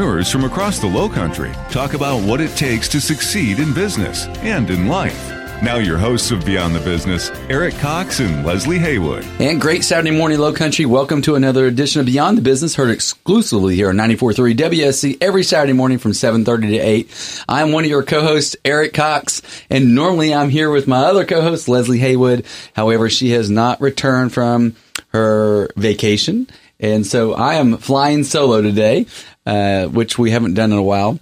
from 0.00 0.44
across 0.44 0.78
the 0.78 0.86
Low 0.86 1.10
Country 1.10 1.52
talk 1.70 1.92
about 1.92 2.26
what 2.26 2.40
it 2.40 2.56
takes 2.56 2.88
to 2.88 2.98
succeed 2.98 3.58
in 3.58 3.74
business 3.74 4.28
and 4.38 4.70
in 4.70 4.86
life. 4.86 5.28
Now, 5.62 5.76
your 5.76 5.98
hosts 5.98 6.30
of 6.30 6.42
Beyond 6.46 6.74
the 6.74 6.80
Business, 6.80 7.28
Eric 7.50 7.74
Cox 7.74 8.18
and 8.18 8.46
Leslie 8.46 8.78
Haywood. 8.78 9.26
And 9.38 9.60
great 9.60 9.84
Saturday 9.84 10.10
morning, 10.10 10.38
Low 10.38 10.54
Country. 10.54 10.86
Welcome 10.86 11.20
to 11.22 11.34
another 11.34 11.66
edition 11.66 12.00
of 12.00 12.06
Beyond 12.06 12.38
the 12.38 12.42
Business, 12.42 12.76
heard 12.76 12.88
exclusively 12.88 13.74
here 13.74 13.90
on 13.90 13.96
94.3 13.96 14.56
WSC 14.56 15.18
every 15.20 15.42
Saturday 15.42 15.74
morning 15.74 15.98
from 15.98 16.12
7.30 16.12 16.70
to 16.70 16.78
8. 16.78 17.44
I'm 17.46 17.72
one 17.72 17.84
of 17.84 17.90
your 17.90 18.02
co-hosts, 18.02 18.56
Eric 18.64 18.94
Cox, 18.94 19.42
and 19.68 19.94
normally 19.94 20.32
I'm 20.32 20.48
here 20.48 20.70
with 20.70 20.88
my 20.88 21.04
other 21.04 21.26
co-host, 21.26 21.68
Leslie 21.68 21.98
Haywood. 21.98 22.46
However, 22.72 23.10
she 23.10 23.32
has 23.32 23.50
not 23.50 23.82
returned 23.82 24.32
from 24.32 24.76
her 25.08 25.68
vacation. 25.76 26.48
And 26.82 27.06
so 27.06 27.34
I 27.34 27.56
am 27.56 27.76
flying 27.76 28.24
solo 28.24 28.62
today. 28.62 29.04
Uh, 29.50 29.88
which 29.88 30.16
we 30.16 30.30
haven't 30.30 30.54
done 30.54 30.70
in 30.70 30.78
a 30.78 30.82
while. 30.82 31.18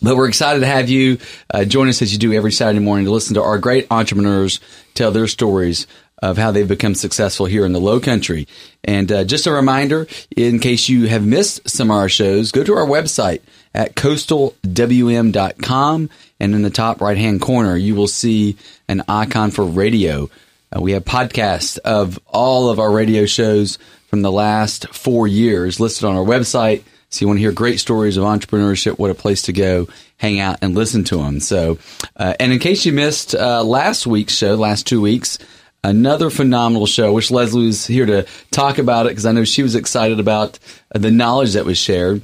But 0.00 0.14
we're 0.14 0.28
excited 0.28 0.60
to 0.60 0.66
have 0.66 0.88
you 0.88 1.18
uh, 1.52 1.64
join 1.64 1.88
us 1.88 2.00
as 2.02 2.12
you 2.12 2.18
do 2.20 2.32
every 2.32 2.52
Saturday 2.52 2.78
morning 2.78 3.06
to 3.06 3.10
listen 3.10 3.34
to 3.34 3.42
our 3.42 3.58
great 3.58 3.88
entrepreneurs 3.90 4.60
tell 4.94 5.10
their 5.10 5.26
stories 5.26 5.88
of 6.22 6.38
how 6.38 6.52
they've 6.52 6.68
become 6.68 6.94
successful 6.94 7.46
here 7.46 7.66
in 7.66 7.72
the 7.72 7.80
low 7.80 7.98
country. 7.98 8.46
And 8.84 9.10
uh, 9.10 9.24
just 9.24 9.48
a 9.48 9.52
reminder, 9.52 10.06
in 10.36 10.60
case 10.60 10.88
you 10.88 11.08
have 11.08 11.26
missed 11.26 11.68
some 11.68 11.90
of 11.90 11.96
our 11.96 12.08
shows, 12.08 12.52
go 12.52 12.62
to 12.62 12.76
our 12.76 12.86
website 12.86 13.40
at 13.74 13.96
coastalwm.com. 13.96 16.10
And 16.38 16.54
in 16.54 16.62
the 16.62 16.70
top 16.70 17.00
right 17.00 17.18
hand 17.18 17.40
corner, 17.40 17.76
you 17.76 17.96
will 17.96 18.06
see 18.06 18.56
an 18.86 19.02
icon 19.08 19.50
for 19.50 19.64
radio. 19.64 20.30
Uh, 20.72 20.80
we 20.80 20.92
have 20.92 21.04
podcasts 21.04 21.76
of 21.78 22.20
all 22.24 22.70
of 22.70 22.78
our 22.78 22.92
radio 22.92 23.26
shows 23.26 23.78
from 24.06 24.22
the 24.22 24.30
last 24.30 24.94
four 24.94 25.26
years 25.26 25.80
listed 25.80 26.04
on 26.04 26.14
our 26.14 26.24
website. 26.24 26.84
So 27.10 27.22
you 27.22 27.26
want 27.26 27.38
to 27.38 27.42
hear 27.42 27.52
great 27.52 27.80
stories 27.80 28.16
of 28.18 28.24
entrepreneurship, 28.24 28.98
what 28.98 29.10
a 29.10 29.14
place 29.14 29.42
to 29.42 29.52
go, 29.52 29.88
hang 30.18 30.40
out 30.40 30.58
and 30.60 30.74
listen 30.74 31.04
to 31.04 31.16
them. 31.16 31.40
So, 31.40 31.78
uh, 32.16 32.34
and 32.38 32.52
in 32.52 32.58
case 32.58 32.84
you 32.84 32.92
missed 32.92 33.34
uh, 33.34 33.64
last 33.64 34.06
week's 34.06 34.34
show, 34.36 34.56
last 34.56 34.86
two 34.86 35.00
weeks, 35.00 35.38
another 35.82 36.28
phenomenal 36.28 36.86
show. 36.86 37.12
which 37.12 37.30
Leslie 37.30 37.66
was 37.66 37.86
here 37.86 38.06
to 38.06 38.26
talk 38.50 38.78
about 38.78 39.06
it 39.06 39.10
because 39.10 39.26
I 39.26 39.32
know 39.32 39.44
she 39.44 39.62
was 39.62 39.74
excited 39.74 40.20
about 40.20 40.58
the 40.94 41.10
knowledge 41.10 41.54
that 41.54 41.64
was 41.64 41.78
shared. 41.78 42.22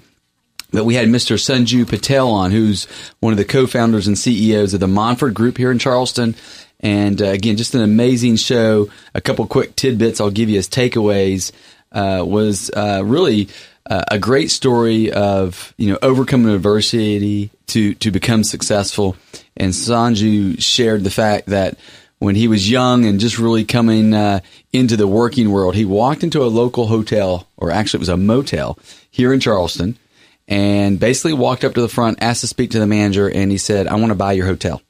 That 0.72 0.84
we 0.84 0.96
had 0.96 1.08
Mr. 1.08 1.36
Sanju 1.36 1.88
Patel 1.88 2.28
on, 2.30 2.50
who's 2.50 2.86
one 3.20 3.32
of 3.32 3.36
the 3.36 3.44
co-founders 3.44 4.08
and 4.08 4.18
CEOs 4.18 4.74
of 4.74 4.80
the 4.80 4.88
Monford 4.88 5.32
Group 5.32 5.56
here 5.56 5.70
in 5.70 5.78
Charleston. 5.78 6.34
And 6.80 7.22
uh, 7.22 7.26
again, 7.26 7.56
just 7.56 7.76
an 7.76 7.80
amazing 7.80 8.36
show. 8.36 8.90
A 9.14 9.20
couple 9.20 9.46
quick 9.46 9.76
tidbits 9.76 10.20
I'll 10.20 10.30
give 10.30 10.50
you 10.50 10.58
as 10.58 10.68
takeaways 10.68 11.52
uh, 11.92 12.24
was 12.26 12.70
uh, 12.70 13.02
really 13.04 13.48
uh, 13.88 14.04
a 14.10 14.18
great 14.18 14.50
story 14.50 15.12
of 15.12 15.74
you 15.76 15.90
know 15.90 15.98
overcoming 16.02 16.54
adversity 16.54 17.50
to 17.68 17.94
to 17.94 18.10
become 18.10 18.44
successful. 18.44 19.16
And 19.56 19.72
Sanju 19.72 20.60
shared 20.60 21.04
the 21.04 21.10
fact 21.10 21.46
that 21.46 21.78
when 22.18 22.34
he 22.34 22.48
was 22.48 22.70
young 22.70 23.04
and 23.04 23.20
just 23.20 23.38
really 23.38 23.64
coming 23.64 24.14
uh, 24.14 24.40
into 24.72 24.96
the 24.96 25.06
working 25.06 25.50
world, 25.50 25.74
he 25.74 25.84
walked 25.84 26.24
into 26.24 26.42
a 26.42 26.46
local 26.46 26.86
hotel, 26.86 27.46
or 27.56 27.70
actually 27.70 27.98
it 27.98 28.00
was 28.00 28.08
a 28.08 28.16
motel 28.16 28.78
here 29.10 29.32
in 29.32 29.40
Charleston, 29.40 29.98
and 30.48 30.98
basically 30.98 31.34
walked 31.34 31.64
up 31.64 31.74
to 31.74 31.80
the 31.80 31.88
front, 31.88 32.18
asked 32.22 32.40
to 32.40 32.46
speak 32.46 32.70
to 32.70 32.78
the 32.78 32.86
manager, 32.86 33.28
and 33.28 33.50
he 33.50 33.58
said, 33.58 33.86
"I 33.86 33.96
want 33.96 34.10
to 34.10 34.16
buy 34.16 34.32
your 34.32 34.46
hotel." 34.46 34.80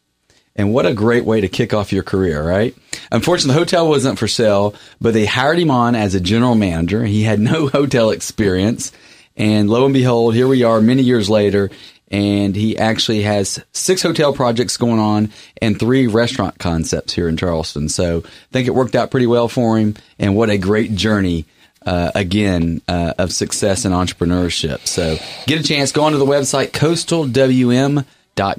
And 0.56 0.72
what 0.72 0.87
a 0.87 0.94
great 0.94 1.25
way 1.25 1.41
to 1.41 1.48
kick 1.48 1.75
off 1.75 1.92
your 1.92 2.04
career, 2.04 2.42
right? 2.42 2.76
Unfortunately, 3.10 3.54
the 3.54 3.59
hotel 3.59 3.88
wasn't 3.88 4.19
for 4.19 4.28
sale, 4.28 4.75
but 5.00 5.12
they 5.12 5.26
hired 5.26 5.59
him 5.59 5.70
on 5.70 5.97
as 5.97 6.15
a 6.15 6.20
general 6.20 6.54
manager. 6.54 7.04
He 7.04 7.25
had 7.25 7.41
no 7.41 7.69
hotel 7.72 8.10
experience. 8.10 8.93
And 9.37 9.69
lo 9.69 9.84
and 9.84 9.93
behold, 9.93 10.34
here 10.34 10.47
we 10.47 10.62
are 10.62 10.81
many 10.81 11.03
years 11.03 11.28
later. 11.28 11.70
And 12.09 12.54
he 12.54 12.78
actually 12.78 13.22
has 13.22 13.64
six 13.72 14.03
hotel 14.03 14.32
projects 14.32 14.76
going 14.76 15.00
on 15.00 15.32
and 15.60 15.78
three 15.78 16.06
restaurant 16.06 16.59
concepts 16.60 17.12
here 17.14 17.28
in 17.28 17.37
Charleston. 17.37 17.88
So 17.88 18.19
I 18.19 18.53
think 18.53 18.69
it 18.69 18.75
worked 18.75 18.94
out 18.94 19.10
pretty 19.10 19.26
well 19.26 19.48
for 19.48 19.76
him. 19.76 19.97
And 20.20 20.37
what 20.37 20.50
a 20.50 20.59
great 20.59 20.94
journey 20.94 21.47
uh, 21.84 22.12
again 22.14 22.81
uh, 22.87 23.14
of 23.19 23.32
success 23.32 23.84
and 23.84 23.93
entrepreneurship. 23.93 24.87
So 24.87 25.16
get 25.47 25.59
a 25.59 25.64
chance, 25.64 25.91
go 25.91 26.04
onto 26.04 26.19
the 26.19 26.25
website 26.25 26.70
coastalwm.com 26.70 28.06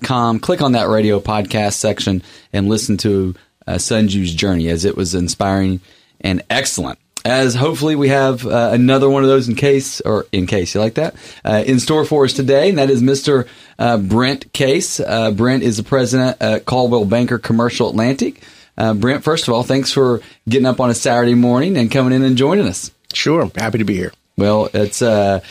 com. 0.04 0.40
Click 0.40 0.62
on 0.62 0.74
that 0.74 0.88
radio 0.90 1.20
podcast 1.20 1.74
section 1.74 2.22
and 2.54 2.68
listen 2.70 2.98
to 2.98 3.36
uh, 3.68 3.74
Sanju's 3.74 4.34
journey 4.34 4.70
as 4.70 4.86
it 4.86 4.96
was 4.96 5.16
inspiring 5.16 5.80
and 6.22 6.42
excellent. 6.50 7.00
As 7.24 7.56
hopefully 7.56 7.96
we 7.96 8.10
have 8.10 8.46
uh, 8.46 8.70
another 8.72 9.10
one 9.10 9.24
of 9.24 9.30
those 9.30 9.50
in 9.50 9.56
case, 9.56 10.00
or 10.02 10.28
in 10.32 10.46
case 10.46 10.76
you 10.76 10.82
like 10.82 10.94
that, 10.94 11.16
uh, 11.44 11.64
in 11.66 11.80
store 11.80 12.06
for 12.06 12.24
us 12.26 12.34
today, 12.34 12.70
and 12.70 12.78
that 12.78 12.92
is 12.92 13.02
Mr. 13.02 13.48
Uh, 13.80 13.98
Brent 13.98 14.54
Case. 14.54 15.00
Uh, 15.00 15.32
Brent 15.32 15.64
is 15.64 15.78
the 15.78 15.84
president 15.84 16.38
at 16.40 16.66
Coldwell 16.66 17.06
Banker 17.06 17.40
Commercial 17.40 17.90
Atlantic. 17.90 18.44
Uh, 18.78 18.94
Brent, 18.94 19.24
first 19.24 19.48
of 19.48 19.56
all, 19.56 19.64
thanks 19.64 19.92
for 19.92 20.22
getting 20.48 20.68
up 20.68 20.80
on 20.80 20.92
a 20.92 20.94
Saturday 20.94 21.34
morning 21.34 21.78
and 21.78 21.90
coming 21.90 22.14
in 22.14 22.22
and 22.22 22.38
joining 22.38 22.68
us. 22.68 22.92
Sure, 23.12 23.50
happy 23.56 23.80
to 23.80 23.86
be 23.86 23.96
here. 23.96 24.14
Well, 24.38 24.70
it's 24.74 25.02
a 25.02 25.42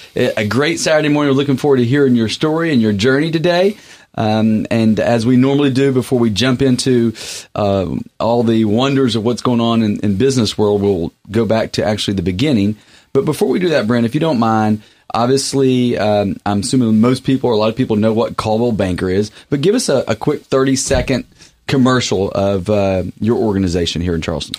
great 0.49 0.79
Saturday 0.79 1.09
morning. 1.09 1.33
We're 1.33 1.39
looking 1.39 1.57
forward 1.57 1.79
to 1.79 1.85
hearing 1.85 2.15
your 2.15 2.29
story 2.29 2.71
and 2.73 2.81
your 2.81 2.93
journey 2.93 3.33
today. 3.33 3.79
Um, 4.17 4.67
and 4.71 5.01
as 5.01 5.27
we 5.27 5.37
normally 5.37 5.71
do 5.71 5.93
before 5.93 6.19
we 6.19 6.31
jump 6.31 6.63
into 6.63 7.15
uh, 7.55 7.95
all 8.21 8.43
the 8.43 8.65
wonders 8.65 9.17
of 9.17 9.25
what's 9.25 9.43
going 9.43 9.61
on 9.61 9.83
in, 9.83 10.01
in, 10.01 10.17
business 10.17 10.57
world, 10.57 10.83
we'll 10.83 11.13
go 11.31 11.45
back 11.45 11.73
to 11.73 11.85
actually 11.85 12.15
the 12.15 12.23
beginning. 12.23 12.77
But 13.13 13.25
before 13.25 13.49
we 13.49 13.59
do 13.59 13.71
that, 13.71 13.87
Brent, 13.87 14.07
if 14.07 14.15
you 14.15 14.21
don't 14.21 14.39
mind, 14.39 14.83
obviously, 15.13 15.99
um, 15.99 16.37
I'm 16.47 16.61
assuming 16.61 17.01
most 17.01 17.25
people 17.25 17.51
or 17.51 17.53
a 17.53 17.57
lot 17.57 17.71
of 17.71 17.77
people 17.77 17.97
know 17.97 18.13
what 18.13 18.37
Coldwell 18.37 18.73
Banker 18.73 19.09
is, 19.09 19.31
but 19.51 19.61
give 19.61 19.75
us 19.75 19.89
a, 19.89 20.05
a 20.07 20.17
quick 20.17 20.43
30 20.43 20.77
second 20.77 21.25
commercial 21.67 22.31
of 22.31 22.69
uh, 22.71 23.05
your 23.21 23.39
organization 23.39 24.03
here 24.03 24.15
in 24.15 24.23
Charleston. 24.23 24.55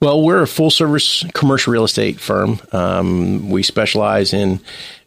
Well, 0.00 0.22
we're 0.22 0.42
a 0.42 0.46
full 0.46 0.70
service 0.70 1.24
commercial 1.34 1.72
real 1.72 1.84
estate 1.84 2.18
firm. 2.18 2.60
Um, 2.72 3.50
we 3.50 3.62
specialize 3.62 4.32
in 4.32 4.60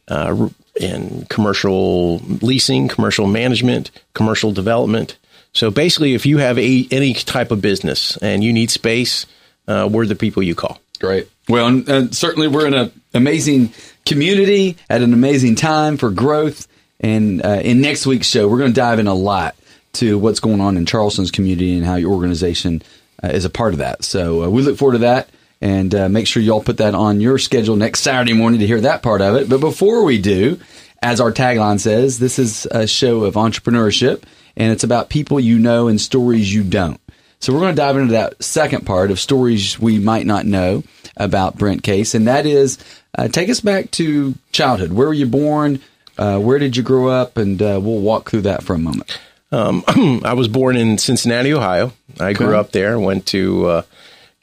uh, 0.07 0.49
in 0.79 1.25
commercial 1.29 2.17
leasing, 2.41 2.87
commercial 2.87 3.27
management, 3.27 3.91
commercial 4.13 4.51
development. 4.51 5.17
So 5.53 5.69
basically, 5.69 6.15
if 6.15 6.25
you 6.25 6.39
have 6.39 6.57
a, 6.57 6.87
any 6.89 7.13
type 7.13 7.51
of 7.51 7.61
business 7.61 8.17
and 8.17 8.43
you 8.43 8.51
need 8.51 8.71
space, 8.71 9.25
uh, 9.67 9.87
we're 9.91 10.05
the 10.05 10.15
people 10.15 10.41
you 10.41 10.55
call. 10.55 10.79
Great. 10.99 11.29
Well, 11.47 11.67
and, 11.67 11.89
and 11.89 12.15
certainly 12.15 12.47
we're 12.47 12.65
in 12.65 12.73
an 12.73 12.91
amazing 13.13 13.73
community 14.05 14.77
at 14.89 15.01
an 15.01 15.13
amazing 15.13 15.55
time 15.55 15.97
for 15.97 16.09
growth. 16.09 16.67
And 16.99 17.45
uh, 17.45 17.59
in 17.61 17.81
next 17.81 18.05
week's 18.07 18.27
show, 18.27 18.47
we're 18.47 18.59
going 18.59 18.71
to 18.71 18.79
dive 18.79 18.99
in 18.99 19.07
a 19.07 19.13
lot 19.13 19.55
to 19.93 20.17
what's 20.17 20.39
going 20.39 20.61
on 20.61 20.77
in 20.77 20.85
Charleston's 20.85 21.31
community 21.31 21.75
and 21.75 21.85
how 21.85 21.95
your 21.95 22.13
organization 22.13 22.81
uh, 23.23 23.27
is 23.27 23.45
a 23.45 23.49
part 23.49 23.73
of 23.73 23.79
that. 23.79 24.03
So 24.03 24.43
uh, 24.43 24.49
we 24.49 24.61
look 24.61 24.77
forward 24.77 24.93
to 24.93 24.99
that. 24.99 25.29
And 25.63 25.95
uh, 25.95 26.09
make 26.09 26.27
sure 26.27 26.43
y'all 26.43 26.61
put 26.61 26.79
that 26.79 26.93
on 26.93 27.21
your 27.21 27.37
schedule 27.37 27.77
next 27.77 28.01
Saturday 28.01 28.33
morning 28.33 28.59
to 28.59 28.67
hear 28.67 28.81
that 28.81 29.01
part 29.01 29.21
of 29.21 29.35
it. 29.35 29.47
But 29.47 29.61
before 29.61 30.03
we 30.03 30.17
do, 30.17 30.59
as 31.01 31.21
our 31.21 31.31
tagline 31.31 31.79
says, 31.79 32.19
this 32.19 32.37
is 32.37 32.65
a 32.65 32.85
show 32.85 33.23
of 33.23 33.35
entrepreneurship 33.35 34.23
and 34.57 34.73
it's 34.73 34.83
about 34.83 35.07
people 35.09 35.39
you 35.39 35.57
know 35.57 35.87
and 35.87 36.01
stories 36.01 36.53
you 36.53 36.65
don't. 36.65 36.99
So 37.39 37.53
we're 37.53 37.61
going 37.61 37.77
to 37.77 37.81
dive 37.81 37.95
into 37.95 38.11
that 38.11 38.43
second 38.43 38.85
part 38.85 39.09
of 39.09 39.21
stories 39.21 39.79
we 39.79 39.99
might 39.99 40.25
not 40.25 40.45
know 40.45 40.83
about 41.15 41.57
Brent 41.57 41.81
Case. 41.81 42.13
And 42.13 42.27
that 42.27 42.45
is 42.45 42.77
uh, 43.17 43.29
take 43.29 43.47
us 43.47 43.61
back 43.61 43.89
to 43.91 44.35
childhood. 44.51 44.91
Where 44.91 45.07
were 45.07 45.13
you 45.13 45.27
born? 45.27 45.79
Uh, 46.17 46.39
where 46.39 46.59
did 46.59 46.75
you 46.75 46.83
grow 46.83 47.07
up? 47.07 47.37
And 47.37 47.61
uh, 47.61 47.79
we'll 47.81 48.01
walk 48.01 48.29
through 48.29 48.41
that 48.41 48.63
for 48.63 48.73
a 48.73 48.79
moment. 48.79 49.17
Um, 49.53 49.85
I 50.25 50.33
was 50.33 50.49
born 50.49 50.75
in 50.75 50.97
Cincinnati, 50.97 51.53
Ohio. 51.53 51.93
I 52.19 52.31
okay. 52.31 52.33
grew 52.33 52.57
up 52.57 52.73
there, 52.73 52.99
went 52.99 53.27
to 53.27 53.67
uh, 53.67 53.81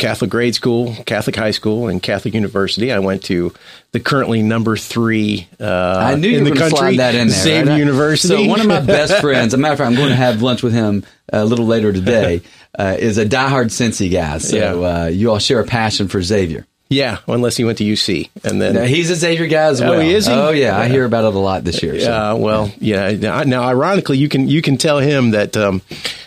Catholic 0.00 0.30
grade 0.30 0.54
school, 0.54 0.96
Catholic 1.06 1.36
high 1.36 1.50
school, 1.52 1.86
and 1.88 2.02
Catholic 2.02 2.34
university. 2.34 2.90
I 2.90 2.98
went 2.98 3.22
to 3.24 3.52
the 3.92 4.00
currently 4.00 4.42
number 4.42 4.76
three 4.76 5.46
uh, 5.60 5.96
I 5.98 6.14
knew 6.16 6.36
in 6.36 6.44
the 6.44 6.56
country, 6.56 6.96
that 6.96 7.14
in 7.14 7.28
there, 7.28 7.36
same 7.36 7.68
right? 7.68 7.78
university. 7.78 8.44
So 8.44 8.48
one 8.48 8.60
of 8.60 8.66
my 8.66 8.80
best 8.80 9.14
friends, 9.20 9.54
a 9.54 9.58
matter 9.58 9.74
of 9.74 9.78
fact, 9.78 9.90
I'm 9.90 9.96
going 9.96 10.08
to 10.08 10.16
have 10.16 10.42
lunch 10.42 10.62
with 10.62 10.72
him 10.72 11.04
a 11.32 11.44
little 11.44 11.66
later 11.66 11.92
today, 11.92 12.42
uh, 12.78 12.96
is 12.98 13.18
a 13.18 13.26
diehard 13.26 13.66
Cincy 13.66 14.10
guy. 14.10 14.38
So 14.38 14.56
yeah. 14.56 14.72
uh, 15.04 15.06
you 15.06 15.30
all 15.30 15.38
share 15.38 15.60
a 15.60 15.64
passion 15.64 16.08
for 16.08 16.20
Xavier. 16.22 16.66
Yeah, 16.88 17.18
unless 17.28 17.56
he 17.56 17.64
went 17.64 17.78
to 17.78 17.84
UC, 17.84 18.30
and 18.42 18.60
then 18.60 18.88
he's 18.88 19.10
a 19.10 19.14
Xavier 19.14 19.46
guy 19.46 19.66
as 19.66 19.80
Oh, 19.80 19.90
well. 19.90 20.00
he 20.00 20.12
is 20.12 20.26
he? 20.26 20.32
Oh 20.32 20.50
yeah, 20.50 20.76
I 20.76 20.88
hear 20.88 21.04
about 21.04 21.24
it 21.24 21.36
a 21.36 21.38
lot 21.38 21.62
this 21.62 21.84
year. 21.84 22.00
So. 22.00 22.12
Uh, 22.12 22.34
well, 22.34 22.72
yeah. 22.80 23.12
Now, 23.12 23.44
now, 23.44 23.62
ironically, 23.62 24.18
you 24.18 24.28
can 24.28 24.48
you 24.48 24.60
can 24.60 24.76
tell 24.76 24.98
him 24.98 25.30
that 25.30 25.56
um, 25.56 25.82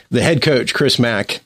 the 0.09 0.21
head 0.21 0.41
coach 0.41 0.73
Chris 0.73 0.99
Mack 0.99 1.41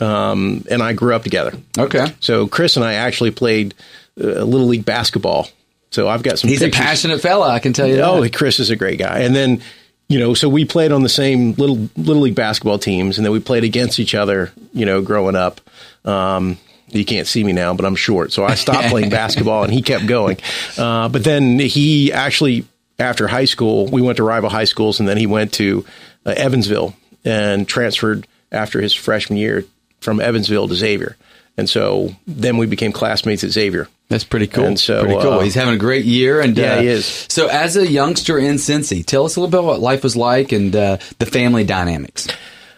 um, 0.00 0.64
and 0.70 0.82
I 0.82 0.92
grew 0.92 1.14
up 1.14 1.22
together. 1.22 1.52
Okay. 1.78 2.06
So 2.20 2.46
Chris 2.46 2.76
and 2.76 2.84
I 2.84 2.94
actually 2.94 3.30
played 3.30 3.74
uh, 4.20 4.44
little 4.44 4.66
league 4.66 4.84
basketball. 4.84 5.48
So 5.90 6.08
I've 6.08 6.22
got 6.22 6.38
some. 6.38 6.50
He's 6.50 6.62
a 6.62 6.70
passionate 6.70 7.20
fella, 7.20 7.48
I 7.48 7.58
can 7.58 7.72
tell 7.72 7.86
you. 7.86 8.00
Oh, 8.00 8.20
that. 8.20 8.34
Chris 8.34 8.60
is 8.60 8.70
a 8.70 8.76
great 8.76 8.98
guy. 8.98 9.20
And 9.20 9.34
then, 9.34 9.62
you 10.08 10.18
know, 10.18 10.34
so 10.34 10.48
we 10.48 10.64
played 10.64 10.92
on 10.92 11.02
the 11.02 11.08
same 11.08 11.52
little 11.52 11.88
little 11.96 12.22
league 12.22 12.34
basketball 12.34 12.78
teams, 12.78 13.18
and 13.18 13.24
then 13.24 13.32
we 13.32 13.40
played 13.40 13.64
against 13.64 13.98
each 13.98 14.14
other. 14.14 14.52
You 14.72 14.84
know, 14.84 15.00
growing 15.00 15.36
up. 15.36 15.60
Um, 16.04 16.58
you 16.88 17.04
can't 17.04 17.26
see 17.26 17.42
me 17.42 17.52
now, 17.52 17.74
but 17.74 17.84
I'm 17.84 17.96
short, 17.96 18.32
so 18.32 18.44
I 18.44 18.54
stopped 18.54 18.88
playing 18.90 19.10
basketball, 19.10 19.64
and 19.64 19.72
he 19.72 19.82
kept 19.82 20.06
going. 20.06 20.38
Uh, 20.78 21.08
but 21.08 21.24
then 21.24 21.58
he 21.58 22.12
actually, 22.12 22.64
after 22.98 23.26
high 23.26 23.44
school, 23.44 23.86
we 23.86 24.00
went 24.02 24.18
to 24.18 24.22
rival 24.22 24.50
high 24.50 24.64
schools, 24.64 25.00
and 25.00 25.08
then 25.08 25.16
he 25.16 25.26
went 25.26 25.54
to 25.54 25.84
uh, 26.24 26.34
Evansville 26.36 26.94
and 27.24 27.66
transferred 27.66 28.28
after 28.52 28.80
his 28.80 28.94
freshman 28.94 29.36
year 29.36 29.64
from 30.00 30.20
Evansville 30.20 30.68
to 30.68 30.74
Xavier. 30.74 31.16
And 31.58 31.68
so 31.70 32.14
then 32.26 32.58
we 32.58 32.66
became 32.66 32.92
classmates 32.92 33.42
at 33.42 33.50
Xavier. 33.50 33.88
That's 34.08 34.24
pretty 34.24 34.46
cool. 34.46 34.64
And 34.64 34.78
so, 34.78 35.02
pretty 35.04 35.20
cool. 35.20 35.32
uh, 35.32 35.40
He's 35.40 35.54
having 35.54 35.74
a 35.74 35.78
great 35.78 36.04
year, 36.04 36.40
and 36.40 36.56
Yeah, 36.56 36.74
uh, 36.74 36.80
he 36.82 36.86
is. 36.86 37.06
So, 37.28 37.48
as 37.48 37.76
a 37.76 37.86
youngster 37.86 38.38
in 38.38 38.56
Cincy, 38.56 39.04
tell 39.04 39.24
us 39.24 39.36
a 39.36 39.40
little 39.40 39.50
bit 39.50 39.66
what 39.66 39.80
life 39.80 40.04
was 40.04 40.14
like 40.16 40.52
and 40.52 40.76
uh, 40.76 40.98
the 41.18 41.26
family 41.26 41.64
dynamics. 41.64 42.28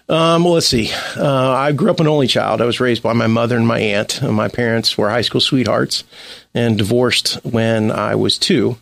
Um, 0.08 0.44
well, 0.44 0.54
let's 0.54 0.66
see. 0.66 0.90
Uh, 1.16 1.50
I 1.50 1.72
grew 1.72 1.90
up 1.90 2.00
an 2.00 2.06
only 2.08 2.28
child. 2.28 2.62
I 2.62 2.64
was 2.64 2.80
raised 2.80 3.02
by 3.02 3.12
my 3.12 3.26
mother 3.26 3.56
and 3.58 3.66
my 3.66 3.78
aunt. 3.78 4.22
My 4.22 4.48
parents 4.48 4.96
were 4.96 5.10
high 5.10 5.20
school 5.20 5.42
sweethearts 5.42 6.04
and 6.54 6.78
divorced 6.78 7.34
when 7.44 7.90
I 7.90 8.14
was 8.14 8.38
two. 8.38 8.78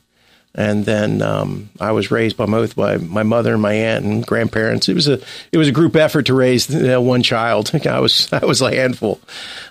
And 0.58 0.86
then 0.86 1.20
um, 1.20 1.68
I 1.78 1.92
was 1.92 2.10
raised 2.10 2.38
by 2.38 2.46
both 2.46 2.74
by 2.74 2.96
my 2.96 3.22
mother 3.22 3.52
and 3.52 3.60
my 3.60 3.74
aunt 3.74 4.06
and 4.06 4.26
grandparents. 4.26 4.88
It 4.88 4.94
was 4.94 5.06
a 5.06 5.20
it 5.52 5.58
was 5.58 5.68
a 5.68 5.72
group 5.72 5.94
effort 5.94 6.26
to 6.26 6.34
raise 6.34 6.70
you 6.70 6.80
know, 6.80 7.00
one 7.02 7.22
child. 7.22 7.70
I 7.86 8.00
was 8.00 8.32
I 8.32 8.44
was 8.44 8.62
a 8.62 8.74
handful. 8.74 9.20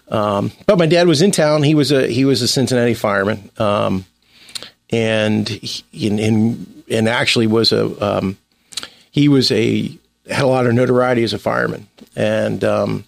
Um, 0.09 0.51
but 0.67 0.77
my 0.77 0.85
dad 0.85 1.07
was 1.07 1.23
in 1.23 1.31
town. 1.31 1.63
He 1.63 1.73
was 1.73 1.91
a 1.91 2.07
he 2.07 2.23
was 2.23 2.43
a 2.43 2.47
Cincinnati 2.47 2.93
fireman, 2.93 3.49
um, 3.57 4.05
and 4.91 5.49
he, 5.49 5.83
in, 6.07 6.19
in 6.19 6.83
and 6.89 7.09
actually 7.09 7.47
was 7.47 7.71
a 7.71 8.05
um, 8.05 8.37
he 9.09 9.27
was 9.27 9.51
a 9.51 9.97
had 10.29 10.43
a 10.43 10.47
lot 10.47 10.67
of 10.67 10.73
notoriety 10.73 11.23
as 11.23 11.33
a 11.33 11.39
fireman. 11.39 11.87
And 12.15 12.63
um, 12.63 13.05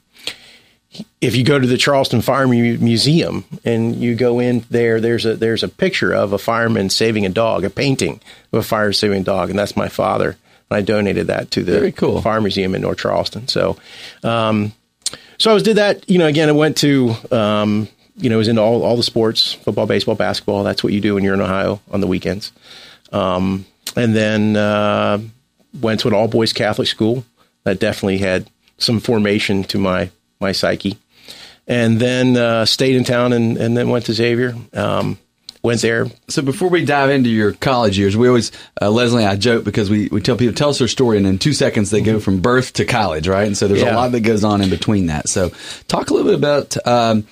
if 1.22 1.36
you 1.36 1.44
go 1.44 1.60
to 1.60 1.68
the 1.68 1.78
Charleston 1.78 2.22
Fire 2.22 2.48
Mu- 2.48 2.78
Museum 2.78 3.46
and 3.66 3.96
you 3.96 4.16
go 4.16 4.40
in 4.40 4.66
there, 4.70 5.00
there's 5.02 5.26
a 5.26 5.36
there's 5.36 5.64
a 5.64 5.68
picture 5.68 6.14
of 6.14 6.34
a 6.34 6.38
fireman 6.38 6.90
saving 6.90 7.26
a 7.26 7.30
dog, 7.30 7.64
a 7.64 7.70
painting 7.70 8.20
of 8.52 8.60
a 8.60 8.64
fire 8.64 8.94
saving 8.94 9.24
dog, 9.24 9.50
and 9.50 9.60
that's 9.60 9.76
my 9.76 9.90
father. 9.90 10.38
And 10.70 10.78
I 10.78 10.82
donated 10.82 11.28
that 11.28 11.52
to 11.52 11.64
the 11.64 11.74
Very 11.74 11.92
cool. 11.92 12.22
Fire 12.22 12.42
Museum 12.42 12.76
in 12.76 12.82
North 12.82 13.00
Charleston. 13.00 13.48
So, 13.48 13.78
um, 14.24 14.74
so 15.38 15.52
I 15.52 15.54
was 15.54 15.64
did 15.64 15.78
that. 15.78 16.10
You 16.10 16.20
know, 16.20 16.28
again, 16.28 16.50
I 16.50 16.54
went 16.54 16.78
to. 16.78 17.16
Um, 17.32 17.90
you 18.20 18.32
know, 18.32 18.40
was 18.40 18.48
into 18.48 18.62
all, 18.64 18.82
all 18.82 18.98
the 18.98 19.04
sports, 19.04 19.54
football, 19.54 19.86
baseball, 19.86 20.16
basketball. 20.16 20.64
That's 20.64 20.84
what 20.84 20.92
you 20.92 21.00
do 21.00 21.14
when 21.14 21.24
you're 21.24 21.36
in 21.36 21.42
Ohio 21.42 21.80
on 21.92 22.02
the 22.02 22.08
weekends. 22.08 22.52
Um, 23.12 23.68
and 23.96 24.16
then 24.16 24.56
uh, 24.56 25.20
went 25.80 26.00
to 26.00 26.08
an 26.08 26.16
all 26.16 26.28
boys 26.28 26.52
Catholic 26.52 26.88
school 26.88 27.26
that 27.64 27.80
definitely 27.80 28.18
had 28.18 28.50
some 28.80 29.00
formation 29.00 29.64
to 29.66 29.78
my 29.78 30.10
my 30.40 30.52
psyche. 30.52 30.98
And 31.68 32.00
then 32.00 32.38
uh, 32.38 32.66
stayed 32.66 32.96
in 32.96 33.04
town 33.04 33.34
and, 33.34 33.58
and 33.58 33.76
then 33.76 33.90
went 33.90 34.06
to 34.06 34.14
Xavier. 34.14 34.56
Um, 34.74 35.18
went 35.64 35.82
there. 35.82 36.08
So, 36.30 36.42
before 36.42 36.70
we 36.70 36.86
dive 36.86 37.10
into 37.10 37.30
your 37.30 37.52
college 37.54 37.98
years, 37.98 38.16
we 38.16 38.28
always, 38.28 38.52
uh, 38.82 38.90
Leslie 38.90 39.24
and 39.24 39.32
I 39.32 39.36
joke 39.36 39.66
because 39.66 39.90
we, 39.90 40.08
we 40.08 40.22
tell 40.22 40.38
people, 40.38 40.56
tell 40.56 40.70
us 40.70 40.80
their 40.80 40.88
story, 40.88 41.18
and 41.18 41.28
in 41.28 41.38
two 41.38 41.54
seconds 41.54 41.92
they 41.92 42.02
go 42.02 42.20
from 42.20 42.40
birth 42.40 42.74
to 42.74 42.86
college, 42.86 43.28
right? 43.28 43.46
And 43.46 43.58
so 43.58 43.68
there's 43.68 43.82
a 43.82 43.94
lot 43.94 44.12
that 44.14 44.22
goes 44.22 44.44
on 44.44 44.62
in 44.62 44.70
between 44.70 45.08
that. 45.08 45.30
So, 45.30 45.52
talk 45.88 46.10
a 46.10 46.14
little 46.14 46.32
bit 46.32 46.38
about. 46.38 46.88
Um, 46.88 47.28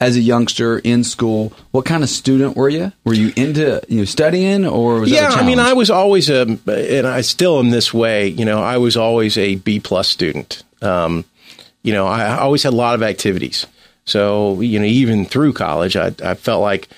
as 0.00 0.16
a 0.16 0.20
youngster 0.20 0.78
in 0.78 1.02
school, 1.02 1.52
what 1.72 1.84
kind 1.84 2.04
of 2.04 2.08
student 2.08 2.56
were 2.56 2.68
you? 2.68 2.92
Were 3.04 3.14
you 3.14 3.32
into 3.34 3.82
you 3.88 3.98
know 3.98 4.04
studying, 4.04 4.64
or 4.64 5.00
was 5.00 5.10
yeah, 5.10 5.30
that 5.30 5.38
a 5.38 5.40
I 5.40 5.44
mean, 5.44 5.58
I 5.58 5.72
was 5.72 5.90
always 5.90 6.30
a, 6.30 6.42
and 6.42 7.04
I 7.04 7.22
still 7.22 7.58
am 7.58 7.70
this 7.70 7.92
way. 7.92 8.28
You 8.28 8.44
know, 8.44 8.62
I 8.62 8.78
was 8.78 8.96
always 8.96 9.36
a 9.36 9.56
B 9.56 9.80
plus 9.80 10.06
student. 10.06 10.62
Um, 10.80 11.24
you 11.82 11.92
know, 11.92 12.06
I 12.06 12.38
always 12.38 12.62
had 12.62 12.72
a 12.72 12.76
lot 12.76 12.94
of 12.94 13.02
activities. 13.02 13.66
So 14.04 14.60
you 14.60 14.78
know, 14.78 14.86
even 14.86 15.24
through 15.24 15.52
college, 15.52 15.96
I, 15.96 16.14
I 16.24 16.34
felt 16.34 16.62
like, 16.62 16.88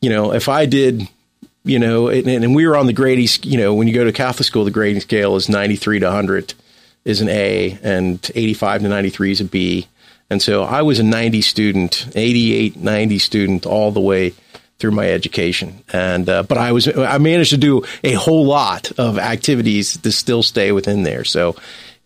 you 0.00 0.10
know, 0.10 0.32
if 0.32 0.48
I 0.48 0.66
did, 0.66 1.08
you 1.64 1.78
know, 1.78 2.08
and, 2.08 2.26
and 2.26 2.54
we 2.54 2.66
were 2.66 2.76
on 2.76 2.86
the 2.86 2.92
grading, 2.92 3.28
you 3.42 3.58
know, 3.58 3.74
when 3.74 3.88
you 3.88 3.94
go 3.94 4.04
to 4.04 4.12
Catholic 4.12 4.46
school, 4.46 4.64
the 4.64 4.70
grading 4.70 5.00
scale 5.00 5.36
is 5.36 5.48
ninety 5.48 5.76
three 5.76 5.98
to 6.00 6.10
hundred 6.10 6.54
is 7.04 7.20
an 7.20 7.28
A, 7.28 7.78
and 7.82 8.30
eighty 8.34 8.54
five 8.54 8.82
to 8.82 8.88
ninety 8.88 9.10
three 9.10 9.32
is 9.32 9.40
a 9.40 9.44
B. 9.44 9.86
And 10.30 10.40
so 10.40 10.62
I 10.62 10.82
was 10.82 11.00
a 11.00 11.02
90 11.02 11.42
student, 11.42 12.06
88, 12.14 12.76
90 12.76 13.18
student 13.18 13.66
all 13.66 13.90
the 13.90 14.00
way 14.00 14.32
through 14.78 14.92
my 14.92 15.08
education. 15.10 15.82
And 15.92 16.28
uh, 16.28 16.44
but 16.44 16.56
I 16.56 16.72
was 16.72 16.88
I 16.96 17.18
managed 17.18 17.50
to 17.50 17.58
do 17.58 17.82
a 18.02 18.12
whole 18.14 18.46
lot 18.46 18.92
of 18.98 19.18
activities 19.18 19.98
to 19.98 20.12
still 20.12 20.42
stay 20.42 20.72
within 20.72 21.02
there. 21.02 21.24
So, 21.24 21.56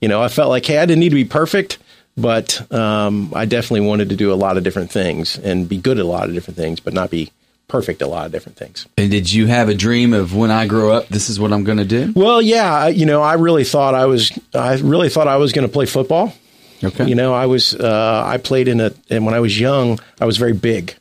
you 0.00 0.08
know, 0.08 0.22
I 0.22 0.28
felt 0.28 0.48
like 0.48 0.66
hey, 0.66 0.78
I 0.78 0.86
didn't 0.86 1.00
need 1.00 1.10
to 1.10 1.14
be 1.14 1.24
perfect, 1.24 1.78
but 2.16 2.72
um, 2.72 3.32
I 3.34 3.44
definitely 3.44 3.86
wanted 3.86 4.10
to 4.10 4.16
do 4.16 4.32
a 4.32 4.36
lot 4.36 4.56
of 4.56 4.64
different 4.64 4.90
things 4.90 5.38
and 5.38 5.68
be 5.68 5.76
good 5.76 5.98
at 5.98 6.04
a 6.04 6.08
lot 6.08 6.28
of 6.28 6.34
different 6.34 6.56
things, 6.56 6.80
but 6.80 6.92
not 6.92 7.10
be 7.10 7.32
perfect 7.68 8.02
at 8.02 8.06
a 8.06 8.10
lot 8.10 8.26
of 8.26 8.32
different 8.32 8.56
things. 8.56 8.86
And 8.96 9.10
did 9.10 9.32
you 9.32 9.46
have 9.46 9.68
a 9.68 9.74
dream 9.74 10.12
of 10.12 10.34
when 10.34 10.50
I 10.50 10.66
grow 10.66 10.92
up, 10.92 11.08
this 11.08 11.28
is 11.28 11.40
what 11.40 11.52
I'm 11.52 11.64
going 11.64 11.78
to 11.78 11.84
do? 11.84 12.12
Well, 12.14 12.40
yeah, 12.40 12.88
you 12.88 13.06
know, 13.06 13.22
I 13.22 13.34
really 13.34 13.64
thought 13.64 13.94
I 13.94 14.06
was 14.06 14.30
I 14.54 14.76
really 14.76 15.08
thought 15.08 15.28
I 15.28 15.36
was 15.36 15.52
going 15.52 15.66
to 15.66 15.72
play 15.72 15.86
football. 15.86 16.34
Okay. 16.82 17.06
You 17.06 17.14
know, 17.14 17.32
I 17.32 17.46
was 17.46 17.74
uh, 17.74 18.22
I 18.26 18.36
played 18.36 18.68
in 18.68 18.80
a 18.80 18.92
and 19.10 19.24
when 19.24 19.34
I 19.34 19.40
was 19.40 19.58
young, 19.58 19.98
I 20.20 20.26
was 20.26 20.36
very 20.36 20.52
big. 20.52 20.94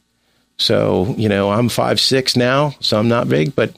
So 0.57 1.13
you 1.17 1.29
know, 1.29 1.51
I'm 1.51 1.69
five 1.69 1.99
six 1.99 2.35
now, 2.35 2.75
so 2.79 2.97
I'm 2.97 3.09
not 3.09 3.27
big, 3.27 3.55
but 3.55 3.75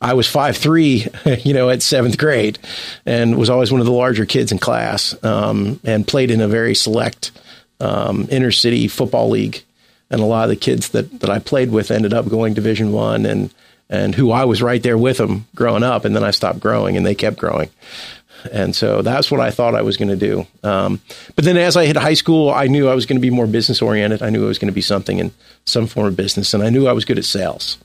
I 0.00 0.14
was 0.14 0.26
five 0.26 0.56
three. 0.56 1.06
You 1.44 1.54
know, 1.54 1.70
at 1.70 1.82
seventh 1.82 2.18
grade, 2.18 2.58
and 3.06 3.38
was 3.38 3.50
always 3.50 3.70
one 3.70 3.80
of 3.80 3.86
the 3.86 3.92
larger 3.92 4.26
kids 4.26 4.52
in 4.52 4.58
class, 4.58 5.14
um, 5.24 5.80
and 5.84 6.06
played 6.06 6.30
in 6.30 6.40
a 6.40 6.48
very 6.48 6.74
select 6.74 7.30
um, 7.80 8.26
inner 8.30 8.50
city 8.50 8.88
football 8.88 9.30
league. 9.30 9.62
And 10.10 10.20
a 10.20 10.24
lot 10.24 10.44
of 10.44 10.50
the 10.50 10.56
kids 10.56 10.88
that, 10.90 11.20
that 11.20 11.30
I 11.30 11.38
played 11.38 11.70
with 11.70 11.90
ended 11.90 12.12
up 12.12 12.28
going 12.28 12.54
Division 12.54 12.92
One, 12.92 13.26
and 13.26 13.50
and 13.88 14.14
who 14.14 14.30
I 14.30 14.44
was 14.44 14.62
right 14.62 14.82
there 14.82 14.98
with 14.98 15.18
them 15.18 15.46
growing 15.54 15.82
up, 15.82 16.04
and 16.04 16.14
then 16.14 16.24
I 16.24 16.30
stopped 16.30 16.60
growing, 16.60 16.96
and 16.96 17.04
they 17.04 17.14
kept 17.14 17.38
growing. 17.38 17.70
And 18.52 18.74
so 18.74 19.02
that's 19.02 19.30
what 19.30 19.40
I 19.40 19.50
thought 19.50 19.74
I 19.74 19.82
was 19.82 19.96
going 19.96 20.08
to 20.08 20.16
do. 20.16 20.46
Um, 20.62 21.00
but 21.36 21.44
then 21.44 21.56
as 21.56 21.76
I 21.76 21.86
hit 21.86 21.96
high 21.96 22.14
school, 22.14 22.50
I 22.50 22.68
knew 22.68 22.88
I 22.88 22.94
was 22.94 23.04
going 23.04 23.18
to 23.18 23.20
be 23.20 23.30
more 23.30 23.46
business 23.46 23.82
oriented. 23.82 24.22
I 24.22 24.30
knew 24.30 24.44
I 24.44 24.48
was 24.48 24.58
going 24.58 24.70
to 24.70 24.74
be 24.74 24.80
something 24.80 25.18
in 25.18 25.32
some 25.66 25.86
form 25.86 26.06
of 26.06 26.16
business, 26.16 26.54
and 26.54 26.62
I 26.62 26.70
knew 26.70 26.86
I 26.86 26.92
was 26.92 27.04
good 27.04 27.18
at 27.18 27.24
sales. 27.24 27.76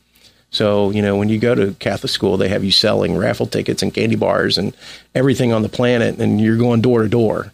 So, 0.55 0.89
you 0.91 1.01
know, 1.01 1.17
when 1.17 1.27
you 1.27 1.38
go 1.38 1.53
to 1.53 1.74
Catholic 1.79 2.09
school, 2.09 2.38
they 2.38 2.47
have 2.47 2.63
you 2.63 2.71
selling 2.71 3.17
raffle 3.17 3.45
tickets 3.45 3.83
and 3.83 3.93
candy 3.93 4.15
bars 4.15 4.57
and 4.57 4.74
everything 5.13 5.51
on 5.51 5.63
the 5.63 5.69
planet, 5.69 6.17
and 6.17 6.39
you're 6.39 6.55
going 6.55 6.79
door 6.79 7.03
to 7.03 7.09
door. 7.09 7.51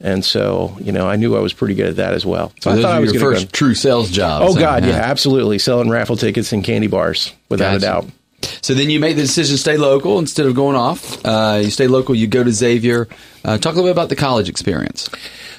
And 0.00 0.24
so, 0.24 0.74
you 0.80 0.90
know, 0.90 1.06
I 1.06 1.16
knew 1.16 1.36
I 1.36 1.40
was 1.40 1.52
pretty 1.52 1.74
good 1.74 1.88
at 1.88 1.96
that 1.96 2.14
as 2.14 2.24
well. 2.24 2.54
So 2.60 2.70
I 2.70 2.76
those 2.76 2.84
thought 2.84 2.94
I 2.94 3.00
was 3.00 3.12
your 3.12 3.20
first 3.20 3.48
go- 3.48 3.50
true 3.50 3.74
sales 3.74 4.10
jobs. 4.10 4.46
Oh 4.48 4.54
then, 4.54 4.62
God, 4.62 4.82
huh? 4.84 4.88
yeah, 4.88 4.96
absolutely, 4.96 5.58
selling 5.58 5.90
raffle 5.90 6.16
tickets 6.16 6.50
and 6.54 6.64
candy 6.64 6.86
bars 6.86 7.34
without 7.50 7.76
a 7.76 7.80
doubt. 7.80 8.06
So 8.40 8.74
then 8.74 8.90
you 8.90 9.00
made 9.00 9.16
the 9.16 9.22
decision 9.22 9.54
to 9.54 9.58
stay 9.58 9.76
local 9.76 10.18
instead 10.18 10.46
of 10.46 10.54
going 10.54 10.76
off. 10.76 11.24
Uh, 11.24 11.60
you 11.62 11.70
stay 11.70 11.86
local. 11.86 12.14
You 12.14 12.26
go 12.26 12.44
to 12.44 12.52
Xavier. 12.52 13.08
Uh, 13.44 13.58
talk 13.58 13.72
a 13.72 13.76
little 13.76 13.88
bit 13.88 13.92
about 13.92 14.08
the 14.08 14.16
college 14.16 14.48
experience. 14.48 15.08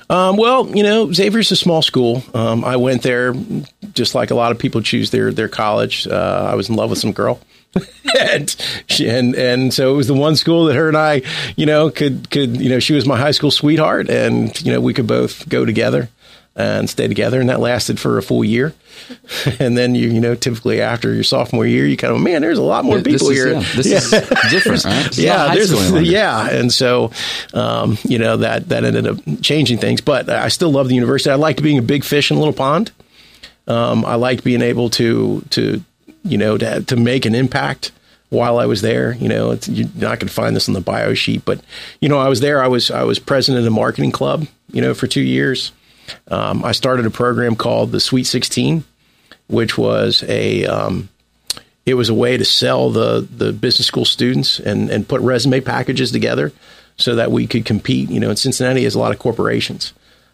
Um, 0.10 0.38
well, 0.38 0.76
you 0.76 0.84
know, 0.84 1.12
Xavier's 1.12 1.52
a 1.52 1.56
small 1.56 1.82
school. 1.82 2.24
Um, 2.34 2.66
I 2.66 2.78
went 2.78 3.04
there 3.04 3.34
just 3.94 4.16
like 4.16 4.32
a 4.32 4.36
lot 4.36 4.52
of 4.52 4.60
people 4.60 4.82
choose 4.82 5.12
their 5.12 5.32
their 5.32 5.48
college. 5.48 6.08
Uh, 6.08 6.50
I 6.52 6.56
was 6.56 6.70
in 6.70 6.76
love 6.76 6.90
with 6.90 7.00
some 7.00 7.12
girl. 7.12 7.40
and 8.20 8.56
she, 8.88 9.08
and 9.08 9.36
and 9.36 9.72
so 9.72 9.94
it 9.94 9.96
was 9.96 10.08
the 10.08 10.16
one 10.16 10.36
school 10.36 10.66
that 10.66 10.76
her 10.76 10.88
and 10.88 10.98
I, 10.98 11.22
you 11.56 11.68
know, 11.68 11.92
could 11.92 12.32
could 12.32 12.60
you 12.60 12.70
know 12.70 12.80
she 12.80 12.94
was 12.94 13.06
my 13.06 13.18
high 13.18 13.32
school 13.32 13.52
sweetheart, 13.52 14.10
and 14.10 14.60
you 14.62 14.72
know 14.72 14.82
we 14.82 14.96
could 14.96 15.06
both 15.06 15.48
go 15.48 15.66
together 15.66 16.10
and 16.60 16.90
stay 16.90 17.08
together, 17.08 17.40
and 17.40 17.50
that 17.50 17.60
lasted 17.60 18.00
for 18.00 18.18
a 18.18 18.22
full 18.24 18.44
year. 18.44 18.74
And 19.60 19.78
then 19.78 19.96
you 19.96 20.10
you 20.10 20.20
know 20.20 20.36
typically 20.36 20.82
after 20.82 21.14
your 21.14 21.24
sophomore 21.24 21.66
year, 21.66 21.86
you 21.88 21.96
kind 21.98 22.14
of 22.14 22.22
man, 22.22 22.42
there's 22.42 22.58
a 22.60 22.64
lot 22.64 22.84
more 22.86 23.00
This 23.00 23.14
people 23.14 23.30
is- 23.30 23.38
here. 23.38 23.54
yeah, 23.54 23.74
this 23.76 24.14
is 24.14 24.52
different, 24.52 24.86
right? 24.86 25.04
Not 25.06 25.18
yeah, 25.18 25.54
there's 25.56 25.74
longer. 25.74 26.02
yeah, 26.02 26.50
and 26.50 26.72
so 26.72 27.12
um, 27.54 27.98
you 28.04 28.20
know 28.20 28.38
that 28.38 28.70
that 28.70 28.84
ended 28.84 29.08
up 29.08 29.18
changing 29.42 29.78
things. 29.80 30.02
But 30.02 30.30
I 30.30 30.50
still 30.50 30.70
love 30.72 30.90
the 30.90 30.96
university. 30.96 31.32
I 31.32 31.36
liked 31.36 31.64
being 31.64 31.78
a 31.80 31.82
big 31.82 32.04
fish 32.04 32.30
in 32.30 32.38
a 32.38 32.40
little 32.40 32.54
pond. 32.54 32.92
Um, 33.68 34.04
I 34.06 34.16
liked 34.16 34.44
being 34.44 34.62
able 34.62 34.90
to 34.92 35.42
to 35.52 35.82
you 36.24 36.38
know 36.38 36.58
to 36.58 36.82
to 36.84 36.96
make 36.96 37.26
an 37.26 37.34
impact 37.36 37.92
while 38.30 38.60
I 38.60 38.66
was 38.66 38.82
there. 38.82 39.14
You 39.14 39.30
know, 39.30 39.52
it's, 39.52 39.68
you're 39.70 39.88
not 39.96 40.20
going 40.20 40.28
to 40.28 40.34
find 40.34 40.56
this 40.56 40.68
on 40.68 40.74
the 40.74 40.82
bio 40.82 41.14
sheet, 41.14 41.44
but 41.46 41.62
you 42.02 42.10
know, 42.10 42.20
I 42.20 42.28
was 42.30 42.42
there. 42.42 42.62
I 42.62 42.68
was 42.68 42.92
I 42.92 43.04
was 43.04 43.18
president 43.18 43.60
of 43.60 43.64
the 43.66 43.72
marketing 43.72 44.12
club. 44.12 44.46
You 44.72 44.82
know, 44.82 44.94
for 44.94 45.08
two 45.08 45.22
years. 45.24 45.72
Um, 46.28 46.64
I 46.64 46.72
started 46.72 47.06
a 47.06 47.12
program 47.12 47.56
called 47.56 47.92
the 47.92 48.00
Sweet 48.00 48.26
Sixteen, 48.26 48.84
which 49.48 49.78
was 49.78 50.24
a 50.28 50.66
um, 50.66 51.10
it 51.86 51.96
was 51.96 52.10
a 52.10 52.14
way 52.14 52.38
to 52.38 52.46
sell 52.46 52.90
the 52.90 53.28
the 53.36 53.52
business 53.52 53.88
school 53.88 54.06
students 54.06 54.60
and 54.60 54.90
and 54.90 55.08
put 55.08 55.22
resume 55.22 55.62
packages 55.62 56.12
together 56.12 56.52
so 56.98 57.16
that 57.16 57.32
we 57.32 57.48
could 57.48 57.66
compete. 57.66 58.10
You 58.10 58.20
know, 58.20 58.30
in 58.30 58.36
Cincinnati, 58.36 58.84
has 58.84 58.96
a 58.96 59.00
lot 59.00 59.12
of 59.12 59.20
corporations, 59.20 59.94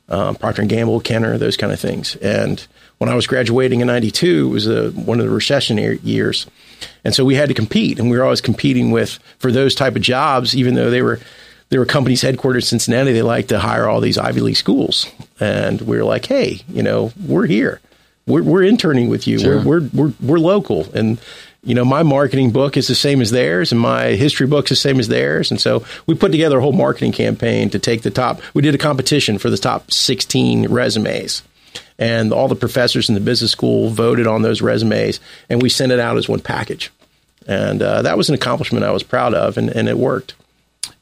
um, 0.09 0.35
Procter 0.35 0.61
and 0.61 0.69
Gamble, 0.69 0.99
Kenner, 0.99 1.37
those 1.37 1.57
kind 1.57 1.71
of 1.71 1.79
things. 1.79 2.15
And 2.17 2.65
when 2.97 3.09
I 3.09 3.15
was 3.15 3.27
graduating 3.27 3.81
in 3.81 3.87
'92, 3.87 4.47
it 4.47 4.49
was 4.49 4.67
a, 4.67 4.89
one 4.91 5.19
of 5.19 5.25
the 5.25 5.31
recession 5.31 5.77
years, 6.03 6.47
and 7.03 7.15
so 7.15 7.23
we 7.23 7.35
had 7.35 7.49
to 7.49 7.55
compete, 7.55 7.99
and 7.99 8.09
we 8.09 8.17
were 8.17 8.23
always 8.23 8.41
competing 8.41 8.91
with 8.91 9.19
for 9.39 9.51
those 9.51 9.75
type 9.75 9.95
of 9.95 10.01
jobs, 10.01 10.55
even 10.55 10.75
though 10.75 10.89
they 10.89 11.01
were 11.01 11.19
there 11.69 11.79
were 11.79 11.85
companies 11.85 12.21
headquartered 12.21 12.55
in 12.55 12.61
Cincinnati. 12.61 13.11
They 13.11 13.21
like 13.21 13.47
to 13.47 13.59
hire 13.59 13.87
all 13.87 14.01
these 14.01 14.17
Ivy 14.17 14.41
League 14.41 14.57
schools, 14.57 15.07
and 15.39 15.81
we 15.81 15.97
were 15.97 16.03
like, 16.03 16.25
hey, 16.25 16.61
you 16.69 16.83
know, 16.83 17.11
we're 17.25 17.45
here. 17.45 17.81
We're, 18.27 18.43
we're 18.43 18.63
interning 18.63 19.09
with 19.09 19.27
you. 19.27 19.39
Sure. 19.39 19.63
We're, 19.63 19.81
we're, 19.81 19.89
we're, 19.93 20.13
we're 20.21 20.39
local. 20.39 20.91
And, 20.93 21.19
you 21.63 21.75
know, 21.75 21.85
my 21.85 22.03
marketing 22.03 22.51
book 22.51 22.77
is 22.77 22.87
the 22.87 22.95
same 22.95 23.21
as 23.21 23.31
theirs, 23.31 23.71
and 23.71 23.79
my 23.79 24.09
history 24.09 24.47
book's 24.47 24.69
the 24.69 24.75
same 24.75 24.99
as 24.99 25.07
theirs. 25.07 25.51
And 25.51 25.59
so 25.59 25.85
we 26.07 26.15
put 26.15 26.31
together 26.31 26.57
a 26.57 26.61
whole 26.61 26.71
marketing 26.71 27.11
campaign 27.11 27.69
to 27.71 27.79
take 27.79 28.01
the 28.01 28.11
top. 28.11 28.41
We 28.53 28.61
did 28.61 28.75
a 28.75 28.79
competition 28.79 29.37
for 29.37 29.49
the 29.49 29.57
top 29.57 29.91
16 29.91 30.69
resumes, 30.69 31.43
and 31.99 32.33
all 32.33 32.47
the 32.47 32.55
professors 32.55 33.09
in 33.09 33.15
the 33.15 33.21
business 33.21 33.51
school 33.51 33.89
voted 33.89 34.27
on 34.27 34.41
those 34.41 34.61
resumes, 34.61 35.19
and 35.49 35.61
we 35.61 35.69
sent 35.69 35.91
it 35.91 35.99
out 35.99 36.17
as 36.17 36.27
one 36.29 36.39
package. 36.39 36.91
And 37.47 37.81
uh, 37.81 38.01
that 38.03 38.17
was 38.17 38.29
an 38.29 38.35
accomplishment 38.35 38.85
I 38.85 38.91
was 38.91 39.03
proud 39.03 39.35
of, 39.35 39.57
and, 39.57 39.69
and 39.69 39.87
it 39.87 39.97
worked. 39.97 40.33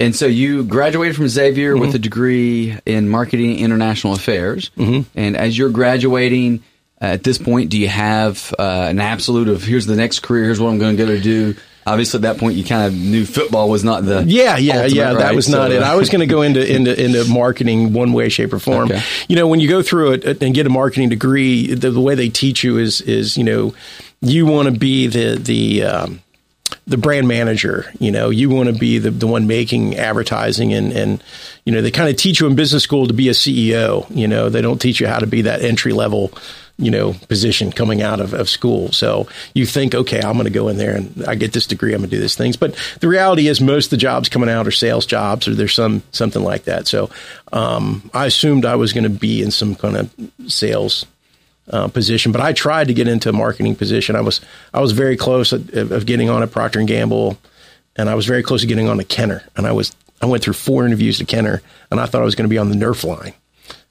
And 0.03 0.15
so 0.15 0.25
you 0.25 0.63
graduated 0.63 1.15
from 1.15 1.27
Xavier 1.27 1.73
mm-hmm. 1.73 1.81
with 1.81 1.95
a 1.95 1.99
degree 1.99 2.77
in 2.85 3.09
marketing 3.09 3.59
international 3.59 4.13
affairs. 4.13 4.69
Mm-hmm. 4.77 5.17
And 5.17 5.37
as 5.37 5.57
you're 5.57 5.69
graduating, 5.69 6.63
uh, 7.01 7.05
at 7.05 7.23
this 7.23 7.37
point, 7.37 7.69
do 7.69 7.77
you 7.77 7.87
have 7.87 8.53
uh, 8.57 8.87
an 8.89 8.99
absolute 8.99 9.47
of 9.47 9.63
here's 9.63 9.85
the 9.85 9.95
next 9.95 10.21
career, 10.21 10.45
here's 10.45 10.59
what 10.59 10.69
I'm 10.69 10.79
going 10.79 10.97
to 10.97 11.05
go 11.05 11.09
to 11.09 11.21
do? 11.21 11.55
Obviously, 11.85 12.19
at 12.19 12.21
that 12.21 12.37
point, 12.37 12.55
you 12.55 12.63
kind 12.63 12.87
of 12.87 12.93
knew 12.93 13.25
football 13.25 13.69
was 13.69 13.83
not 13.83 14.05
the 14.05 14.23
yeah, 14.25 14.55
yeah, 14.57 14.75
ultimate, 14.75 14.93
yeah. 14.93 15.07
Right? 15.07 15.17
That 15.19 15.35
was 15.35 15.49
not 15.49 15.69
so, 15.69 15.75
it. 15.75 15.83
I 15.83 15.95
was 15.95 16.09
going 16.09 16.21
to 16.21 16.33
go 16.33 16.41
into 16.41 16.65
into 16.65 16.97
into 16.97 17.25
marketing 17.29 17.91
one 17.91 18.13
way, 18.13 18.29
shape, 18.29 18.53
or 18.53 18.59
form. 18.59 18.89
Okay. 18.89 19.01
You 19.27 19.35
know, 19.35 19.49
when 19.49 19.59
you 19.59 19.67
go 19.67 19.81
through 19.81 20.13
it 20.13 20.41
and 20.41 20.55
get 20.55 20.65
a 20.65 20.69
marketing 20.69 21.09
degree, 21.09 21.73
the, 21.73 21.91
the 21.91 21.99
way 21.99 22.15
they 22.15 22.29
teach 22.29 22.63
you 22.63 22.77
is 22.77 23.01
is 23.01 23.35
you 23.37 23.43
know 23.43 23.75
you 24.21 24.45
want 24.45 24.73
to 24.73 24.79
be 24.79 25.07
the 25.07 25.35
the 25.35 25.83
um, 25.83 26.21
the 26.85 26.97
brand 26.97 27.27
manager. 27.27 27.91
You 27.99 28.11
know, 28.11 28.29
you 28.29 28.49
want 28.49 28.69
to 28.69 28.75
be 28.75 28.97
the, 28.97 29.11
the 29.11 29.27
one 29.27 29.47
making 29.47 29.95
advertising 29.95 30.73
and, 30.73 30.91
and, 30.91 31.23
you 31.65 31.71
know, 31.71 31.81
they 31.81 31.91
kind 31.91 32.09
of 32.09 32.15
teach 32.15 32.39
you 32.39 32.47
in 32.47 32.55
business 32.55 32.83
school 32.83 33.07
to 33.07 33.13
be 33.13 33.29
a 33.29 33.33
CEO. 33.33 34.05
You 34.15 34.27
know, 34.27 34.49
they 34.49 34.61
don't 34.61 34.81
teach 34.81 34.99
you 34.99 35.07
how 35.07 35.19
to 35.19 35.27
be 35.27 35.43
that 35.43 35.61
entry 35.61 35.93
level, 35.93 36.33
you 36.77 36.91
know, 36.91 37.13
position 37.29 37.71
coming 37.71 38.01
out 38.01 38.19
of, 38.19 38.33
of 38.33 38.49
school. 38.49 38.91
So 38.91 39.27
you 39.53 39.65
think, 39.65 39.95
okay, 39.95 40.21
I'm 40.21 40.33
going 40.33 40.43
to 40.45 40.49
go 40.49 40.67
in 40.67 40.77
there 40.77 40.95
and 40.95 41.23
I 41.25 41.35
get 41.35 41.53
this 41.53 41.67
degree. 41.67 41.93
I'm 41.93 41.99
going 41.99 42.09
to 42.09 42.15
do 42.15 42.21
these 42.21 42.35
things. 42.35 42.57
But 42.57 42.75
the 42.99 43.07
reality 43.07 43.47
is 43.47 43.61
most 43.61 43.85
of 43.85 43.91
the 43.91 43.97
jobs 43.97 44.27
coming 44.27 44.49
out 44.49 44.67
are 44.67 44.71
sales 44.71 45.05
jobs 45.05 45.47
or 45.47 45.55
there's 45.55 45.73
some, 45.73 46.03
something 46.11 46.43
like 46.43 46.65
that. 46.65 46.87
So, 46.87 47.09
um, 47.53 48.09
I 48.13 48.25
assumed 48.25 48.65
I 48.65 48.75
was 48.75 48.91
going 48.91 49.05
to 49.05 49.09
be 49.09 49.41
in 49.41 49.51
some 49.51 49.75
kind 49.75 49.95
of 49.95 50.13
sales 50.47 51.05
uh, 51.69 51.87
position. 51.87 52.31
But 52.31 52.41
I 52.41 52.53
tried 52.53 52.87
to 52.87 52.93
get 52.93 53.07
into 53.07 53.29
a 53.29 53.33
marketing 53.33 53.75
position. 53.75 54.15
I 54.15 54.21
was 54.21 54.41
I 54.73 54.81
was 54.81 54.91
very 54.91 55.17
close 55.17 55.53
of, 55.53 55.91
of 55.91 56.05
getting 56.05 56.29
on 56.29 56.43
at 56.43 56.51
Procter 56.51 56.79
and 56.79 56.87
Gamble, 56.87 57.37
and 57.95 58.09
I 58.09 58.15
was 58.15 58.25
very 58.25 58.43
close 58.43 58.61
to 58.61 58.67
getting 58.67 58.87
on 58.87 58.97
to 58.97 59.03
Kenner. 59.03 59.43
And 59.55 59.65
I 59.65 59.71
was 59.71 59.95
I 60.21 60.25
went 60.25 60.43
through 60.43 60.53
four 60.53 60.85
interviews 60.85 61.17
to 61.19 61.25
Kenner, 61.25 61.61
and 61.91 61.99
I 61.99 62.05
thought 62.05 62.21
I 62.21 62.25
was 62.25 62.35
going 62.35 62.45
to 62.45 62.49
be 62.49 62.57
on 62.57 62.69
the 62.69 62.75
Nerf 62.75 63.03
line. 63.03 63.33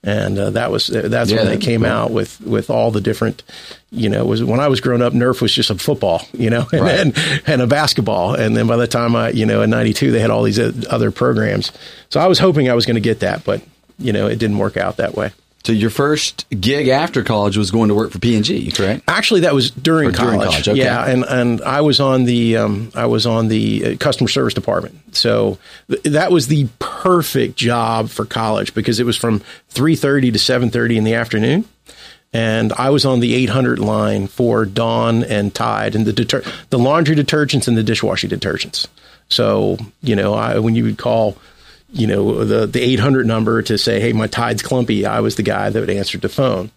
And 0.05 0.37
uh, 0.37 0.51
that 0.51 0.73
was 0.73 0.89
that's 0.89 1.31
yeah, 1.31 1.37
when 1.37 1.47
they 1.47 1.59
came 1.59 1.85
out 1.85 2.11
with 2.11 2.41
with 2.41 2.71
all 2.71 2.91
the 2.91 3.01
different, 3.01 3.45
you 3.93 4.09
know, 4.09 4.25
was 4.25 4.43
when 4.43 4.59
I 4.59 4.67
was 4.67 4.81
growing 4.81 5.01
up, 5.01 5.13
Nerf 5.13 5.41
was 5.41 5.55
just 5.55 5.71
a 5.71 5.77
football, 5.77 6.23
you 6.33 6.51
know, 6.51 6.67
and 6.73 6.81
right. 6.81 6.97
then 6.97 7.13
and 7.47 7.63
a 7.63 7.69
basketball, 7.69 8.35
and 8.35 8.57
then 8.57 8.67
by 8.67 8.77
the 8.77 8.89
time 8.89 9.15
I, 9.15 9.31
you 9.31 9.47
know, 9.47 9.63
in 9.63 9.71
'92 9.71 10.11
they 10.11 10.19
had 10.19 10.31
all 10.31 10.43
these 10.43 10.59
other 10.59 11.13
programs. 11.13 11.71
So 12.09 12.19
I 12.19 12.27
was 12.27 12.41
hoping 12.41 12.69
I 12.69 12.75
was 12.75 12.85
going 12.85 12.97
to 12.97 13.01
get 13.01 13.21
that, 13.21 13.45
but 13.45 13.63
you 13.97 14.13
know, 14.13 14.27
it 14.27 14.41
didn't 14.41 14.59
work 14.59 14.77
out 14.77 14.97
that 14.97 15.15
way. 15.15 15.31
So 15.65 15.73
your 15.73 15.91
first 15.91 16.45
gig 16.61 16.89
after 16.89 17.23
college 17.23 17.57
was 17.57 17.71
going 17.71 17.89
to 17.89 17.95
work 17.95 18.11
for 18.11 18.19
P 18.19 18.35
and 18.35 18.45
G, 18.45 18.73
correct? 18.73 19.05
Actually, 19.07 19.41
that 19.41 19.55
was 19.55 19.71
during 19.71 20.09
or 20.09 20.13
college. 20.13 20.33
During 20.33 20.51
college 20.51 20.69
okay. 20.69 20.79
Yeah, 20.79 21.07
and 21.07 21.25
and 21.25 21.63
I 21.63 21.83
was 21.83 22.01
on 22.01 22.25
the 22.25 22.57
um, 22.57 22.91
I 22.97 23.07
was 23.07 23.27
on 23.27 23.47
the 23.47 23.85
uh, 23.85 23.97
customer 23.97 24.29
service 24.29 24.55
department. 24.55 25.15
So 25.15 25.59
th- 25.89 26.03
that 26.03 26.33
was 26.33 26.49
the 26.49 26.69
perfect 26.81 27.57
job 27.57 28.09
for 28.09 28.25
college 28.25 28.75
because 28.75 28.99
it 28.99 29.07
was 29.07 29.17
from 29.17 29.41
three 29.69 29.95
thirty 29.95 30.33
to 30.33 30.39
seven 30.39 30.71
thirty 30.71 30.99
in 30.99 31.05
the 31.05 31.15
afternoon, 31.15 31.65
and 32.33 32.73
I 32.73 32.91
was 32.91 33.05
on 33.05 33.21
the 33.21 33.33
eight 33.35 33.51
hundred 33.51 33.79
line 33.79 34.27
for 34.27 34.65
Dawn 34.65 35.23
and 35.23 35.55
Tide 35.55 35.95
and 35.95 36.05
the 36.05 36.13
deter- 36.13 36.43
the 36.71 36.79
laundry 36.79 37.15
detergents 37.15 37.69
and 37.69 37.77
the 37.77 37.85
dishwashing 37.85 38.31
detergents. 38.31 38.89
So 39.29 39.79
you 40.03 40.17
know, 40.17 40.35
I, 40.35 40.59
when 40.59 40.75
you 40.75 40.83
would 40.83 40.99
call 40.99 41.37
you 41.93 42.07
know, 42.07 42.45
the, 42.45 42.67
the 42.67 42.81
800 42.81 43.27
number 43.27 43.63
to 43.63 43.79
say, 43.79 44.01
hey, 44.01 44.13
my 44.13 44.27
tide's 44.27 44.63
clumpy, 44.63 45.07
I 45.07 45.21
was 45.21 45.37
the 45.37 45.43
guy 45.43 45.71
that 45.71 45.91
answered 45.91 46.23
the 46.23 46.29
phone. 46.29 46.71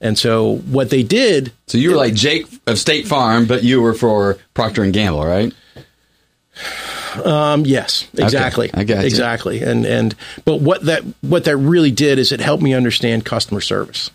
And 0.00 0.16
so 0.16 0.58
what 0.58 0.90
they 0.90 1.02
did. 1.02 1.52
So 1.66 1.78
you 1.78 1.90
were 1.90 1.96
like 1.96 2.14
Jake 2.14 2.46
of 2.66 2.78
State 2.78 3.08
Farm, 3.08 3.46
but 3.46 3.64
you 3.64 3.80
were 3.82 3.94
for 3.94 4.38
Procter 4.54 4.84
and 4.84 4.92
Gamble, 4.92 5.24
right? 5.24 5.52
Um, 7.24 7.64
yes, 7.64 8.06
exactly. 8.16 8.68
Okay, 8.68 8.80
I 8.80 8.84
got 8.84 9.00
you. 9.00 9.06
exactly. 9.06 9.62
And 9.62 9.84
and 9.86 10.14
but 10.44 10.60
what 10.60 10.84
that 10.84 11.02
what 11.22 11.44
that 11.44 11.56
really 11.56 11.90
did 11.90 12.18
is 12.18 12.32
it 12.32 12.40
helped 12.40 12.62
me 12.62 12.74
understand 12.74 13.24
customer 13.24 13.60
service. 13.60 14.10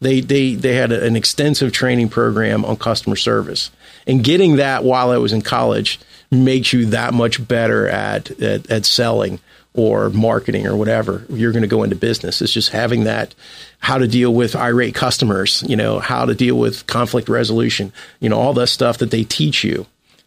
They 0.00 0.20
they 0.20 0.54
they 0.54 0.74
had 0.74 0.92
an 0.92 1.16
extensive 1.16 1.72
training 1.72 2.08
program 2.08 2.64
on 2.64 2.76
customer 2.76 3.16
service, 3.16 3.70
and 4.06 4.22
getting 4.22 4.56
that 4.56 4.84
while 4.84 5.10
I 5.10 5.18
was 5.18 5.32
in 5.32 5.42
college 5.42 6.00
makes 6.30 6.72
you 6.72 6.86
that 6.86 7.12
much 7.12 7.46
better 7.46 7.88
at 7.88 8.30
at, 8.40 8.70
at 8.70 8.86
selling 8.86 9.40
or 9.74 10.10
marketing 10.10 10.66
or 10.66 10.76
whatever 10.76 11.24
you're 11.28 11.52
going 11.52 11.62
to 11.62 11.68
go 11.68 11.82
into 11.82 11.96
business 11.96 12.40
it's 12.40 12.52
just 12.52 12.70
having 12.70 13.04
that 13.04 13.34
how 13.78 13.98
to 13.98 14.08
deal 14.08 14.32
with 14.32 14.56
irate 14.56 14.94
customers 14.94 15.62
you 15.68 15.76
know 15.76 15.98
how 15.98 16.24
to 16.24 16.34
deal 16.34 16.58
with 16.58 16.86
conflict 16.86 17.28
resolution 17.28 17.92
you 18.20 18.28
know 18.28 18.38
all 18.38 18.54
that 18.54 18.66
stuff 18.68 18.98
that 18.98 19.10
they 19.10 19.24
teach 19.24 19.64
you 19.64 19.86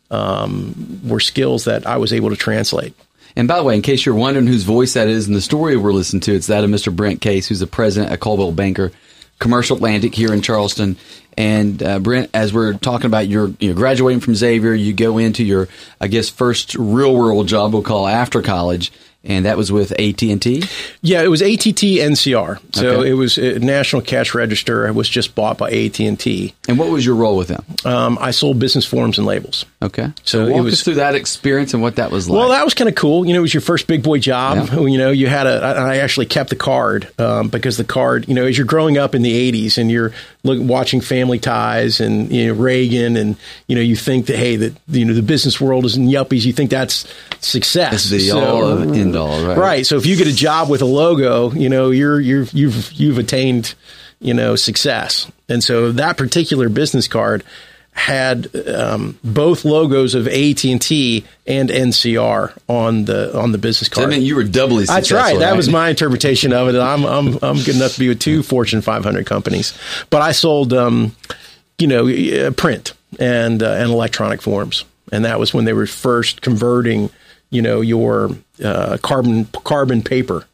um, 0.10 1.02
were 1.04 1.20
skills 1.20 1.66
that 1.66 1.86
i 1.86 1.98
was 1.98 2.14
able 2.14 2.30
to 2.30 2.36
translate 2.36 2.94
and 3.36 3.48
by 3.48 3.58
the 3.58 3.64
way, 3.64 3.76
in 3.76 3.82
case 3.82 4.06
you're 4.06 4.16
wondering 4.16 4.48
whose 4.48 4.64
voice 4.64 4.94
that 4.94 5.08
is 5.08 5.28
in 5.28 5.34
the 5.34 5.42
story 5.42 5.78
we're 5.78 5.94
listening 5.94 6.22
to, 6.22 6.36
it's 6.36 6.48
that 6.48 6.64
of 6.64 6.70
Mr. 6.70 6.94
Brent 6.94 7.22
Case, 7.22 7.48
who's 7.48 7.60
the 7.60 7.68
president 7.68 8.12
at 8.12 8.20
Coldwell 8.20 8.52
Banker 8.52 8.92
Commercial 9.40 9.76
Atlantic 9.76 10.14
here 10.14 10.34
in 10.34 10.42
Charleston. 10.42 10.98
And 11.38 11.82
uh, 11.82 12.00
Brent, 12.00 12.30
as 12.34 12.54
we're 12.54 12.74
talking 12.74 13.08
about 13.08 13.28
your 13.28 13.48
you 13.60 13.70
know, 13.70 13.76
graduating 13.76 14.20
from 14.20 14.36
Xavier, 14.36 14.74
you 14.74 14.94
go 14.94 15.18
into 15.18 15.44
your, 15.44 15.68
I 16.00 16.08
guess, 16.08 16.30
first 16.30 16.76
real 16.76 17.16
world 17.16 17.48
job 17.48 17.74
we'll 17.74 17.82
call 17.82 18.08
after 18.08 18.42
college 18.42 18.92
and 19.24 19.46
that 19.46 19.58
was 19.58 19.72
with 19.72 19.92
AT 20.00 20.22
and 20.24 20.42
T. 20.42 20.64
Yeah, 21.02 21.22
it 21.22 21.28
was 21.28 21.42
ATT 21.42 21.82
NCR. 21.82 22.60
So 22.74 22.88
okay. 22.88 23.10
it 23.10 23.14
was 23.14 23.38
a 23.38 23.60
National 23.60 24.02
Cash 24.02 24.34
Register. 24.34 24.88
It 24.88 24.94
was 24.94 25.08
just 25.08 25.36
bought 25.36 25.58
by 25.58 25.70
AT 25.70 26.00
and 26.00 26.20
T. 26.20 26.56
And 26.68 26.80
what 26.80 26.90
was 26.90 27.06
your 27.06 27.16
role 27.16 27.38
with 27.38 27.50
them? 27.50 27.64
Um, 27.86 28.18
I 28.20 28.32
sold 28.32 28.60
business 28.60 28.86
forms 28.86 29.18
and 29.18 29.28
labels. 29.28 29.66
Okay, 29.82 30.12
so, 30.24 30.46
so 30.48 30.52
walk 30.52 30.64
was, 30.64 30.74
us 30.76 30.84
through 30.84 30.96
that 30.96 31.16
experience 31.16 31.74
and 31.74 31.84
what 31.84 31.98
that 31.98 32.12
was 32.12 32.30
like. 32.30 32.40
Well, 32.40 32.50
that 32.50 32.64
was 32.64 32.74
kind 32.74 32.90
of 32.90 32.96
cool. 32.96 33.26
You 33.26 33.34
know, 33.34 33.40
it 33.40 33.44
was 33.44 33.54
your 33.54 33.62
first 33.62 33.88
big 33.88 34.04
boy 34.04 34.20
job. 34.20 34.70
Yeah. 34.72 34.80
You 34.82 34.98
know, 34.98 35.12
you 35.12 35.28
had 35.28 35.48
a. 35.48 35.62
I 35.62 35.98
actually 35.98 36.26
kept 36.26 36.50
the 36.50 36.56
card 36.56 37.12
um, 37.20 37.50
because 37.50 37.78
the 37.78 37.84
card. 37.84 38.28
You 38.28 38.34
know, 38.34 38.46
as 38.46 38.58
you're 38.58 38.68
growing 38.68 38.98
up 38.98 39.14
in 39.14 39.22
the 39.22 39.52
'80s 39.52 39.78
and 39.78 39.92
you're 39.92 40.14
look, 40.44 40.60
watching 40.62 41.02
Family 41.02 41.40
Ties 41.40 42.00
and 42.00 42.32
you 42.32 42.48
know, 42.48 42.54
Reagan, 42.60 43.18
and 43.18 43.36
you 43.68 43.76
know, 43.76 43.82
you 43.82 43.96
think 43.96 44.28
that 44.28 44.38
hey, 44.38 44.56
that 44.56 44.76
you 44.88 45.06
know, 45.06 45.14
the 45.14 45.22
business 45.22 45.60
world 45.60 45.86
is 45.86 45.96
in 45.96 46.08
yuppies. 46.08 46.46
You 46.46 46.54
think 46.54 46.70
that's 46.70 47.12
success. 47.40 47.94
It's 47.94 48.10
the 48.10 48.20
so, 48.30 48.40
all 48.40 48.94
end 48.94 49.16
all, 49.16 49.46
right? 49.46 49.58
Right. 49.58 49.86
So 49.86 49.98
if 49.98 50.06
you 50.06 50.16
get 50.16 50.28
a 50.28 50.34
job 50.34 50.70
with 50.70 50.82
a 50.82 50.86
logo, 50.86 51.52
you 51.52 51.70
know, 51.70 51.92
you're 51.92 52.20
you're 52.20 52.46
you've 52.52 52.92
you've 52.94 53.18
attained, 53.18 53.74
you 54.20 54.34
know, 54.34 54.56
success. 54.56 55.32
And 55.50 55.64
so 55.64 55.92
that 55.94 56.18
particular 56.18 56.70
business 56.70 57.08
card 57.08 57.44
had 57.94 58.56
um, 58.68 59.20
both 59.24 59.66
logos 59.66 60.16
of 60.16 60.28
AT 60.28 60.64
and 60.64 60.82
T 60.82 61.26
and 61.46 61.70
NCR 61.70 62.58
on 62.68 63.06
the 63.06 63.38
on 63.38 63.52
the 63.52 63.58
business 63.58 63.90
card. 63.90 64.06
So 64.06 64.08
I 64.08 64.18
mean, 64.18 64.26
you 64.26 64.36
were 64.36 64.44
doubly 64.44 64.86
successful. 64.86 65.18
That's 65.18 65.32
right. 65.34 65.40
That 65.40 65.58
was 65.58 65.70
my 65.70 65.90
interpretation 65.90 66.54
of 66.54 66.70
it. 66.70 66.80
I'm 66.80 67.04
I'm 67.04 67.38
I'm 67.44 67.58
good 67.58 67.76
enough 67.76 67.94
to 67.94 68.00
be 68.00 68.08
with 68.08 68.20
two 68.20 68.44
Fortune 68.44 68.82
500 68.82 69.26
companies, 69.26 69.78
but 70.10 70.22
I 70.22 70.32
sold, 70.32 70.74
um, 70.74 71.16
you 71.78 71.88
know, 71.88 72.52
print 72.54 72.94
and 73.20 73.62
uh, 73.62 73.72
and 73.72 73.92
electronic 73.92 74.42
forms, 74.42 74.86
and 75.12 75.26
that 75.26 75.40
was 75.40 75.54
when 75.54 75.66
they 75.66 75.74
were 75.74 75.88
first 75.88 76.42
converting 76.42 77.10
you 77.50 77.62
know 77.62 77.82
your 77.82 78.32
uh, 78.64 78.98
carbon 79.02 79.46
carbon 79.64 80.02
paper 80.02 80.46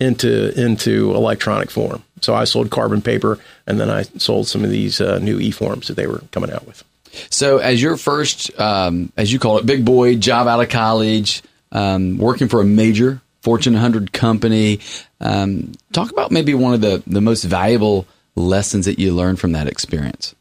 into 0.00 0.58
into 0.60 1.14
electronic 1.14 1.70
form. 1.70 2.02
So 2.20 2.34
I 2.34 2.44
sold 2.44 2.70
carbon 2.70 3.02
paper, 3.02 3.38
and 3.66 3.80
then 3.80 3.90
I 3.90 4.02
sold 4.02 4.46
some 4.48 4.64
of 4.64 4.70
these 4.70 5.00
uh, 5.00 5.18
new 5.18 5.38
e 5.38 5.50
forms 5.50 5.88
that 5.88 5.94
they 5.94 6.06
were 6.06 6.22
coming 6.32 6.50
out 6.52 6.66
with. 6.66 6.84
So 7.30 7.58
as 7.58 7.82
your 7.82 7.96
first, 7.96 8.58
um, 8.60 9.12
as 9.16 9.32
you 9.32 9.38
call 9.38 9.58
it, 9.58 9.66
big 9.66 9.84
boy 9.84 10.16
job 10.16 10.46
out 10.46 10.60
of 10.60 10.68
college, 10.68 11.42
um, 11.72 12.18
working 12.18 12.48
for 12.48 12.60
a 12.60 12.64
major 12.64 13.20
Fortune 13.42 13.72
100 13.72 14.12
company, 14.12 14.80
um, 15.20 15.72
talk 15.92 16.10
about 16.10 16.30
maybe 16.30 16.54
one 16.54 16.74
of 16.74 16.80
the 16.80 17.02
the 17.06 17.20
most 17.20 17.44
valuable 17.44 18.06
lessons 18.36 18.86
that 18.86 18.98
you 18.98 19.14
learned 19.14 19.40
from 19.40 19.52
that 19.52 19.66
experience. 19.66 20.34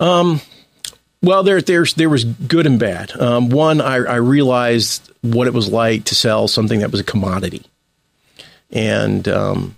Um, 0.00 0.40
Well, 1.22 1.44
there, 1.44 1.62
there's, 1.62 1.94
there 1.94 2.08
was 2.10 2.24
good 2.24 2.66
and 2.66 2.80
bad. 2.80 3.12
Um, 3.18 3.48
one, 3.48 3.80
I, 3.80 3.94
I 3.98 4.16
realized 4.16 5.08
what 5.20 5.46
it 5.46 5.54
was 5.54 5.68
like 5.70 6.06
to 6.06 6.16
sell 6.16 6.48
something 6.48 6.80
that 6.80 6.90
was 6.90 7.00
a 7.00 7.04
commodity, 7.04 7.64
and 8.72 9.28
um, 9.28 9.76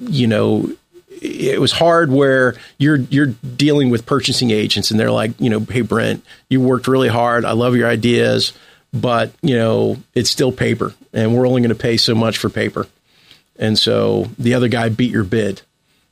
you 0.00 0.26
know, 0.26 0.70
it 1.08 1.60
was 1.60 1.72
hard 1.72 2.10
where 2.10 2.54
you're 2.78 2.96
you're 2.96 3.34
dealing 3.56 3.90
with 3.90 4.06
purchasing 4.06 4.50
agents, 4.50 4.90
and 4.90 4.98
they're 4.98 5.10
like, 5.10 5.32
you 5.40 5.50
know, 5.50 5.60
hey 5.60 5.82
Brent, 5.82 6.24
you 6.48 6.60
worked 6.60 6.88
really 6.88 7.08
hard. 7.08 7.44
I 7.44 7.52
love 7.52 7.76
your 7.76 7.88
ideas, 7.88 8.52
but 8.92 9.32
you 9.42 9.56
know, 9.56 9.96
it's 10.14 10.30
still 10.30 10.52
paper, 10.52 10.94
and 11.12 11.34
we're 11.34 11.46
only 11.46 11.60
going 11.60 11.70
to 11.70 11.74
pay 11.74 11.96
so 11.96 12.14
much 12.14 12.38
for 12.38 12.48
paper, 12.48 12.86
and 13.58 13.78
so 13.78 14.30
the 14.38 14.54
other 14.54 14.68
guy 14.68 14.88
beat 14.88 15.10
your 15.12 15.24
bid. 15.24 15.62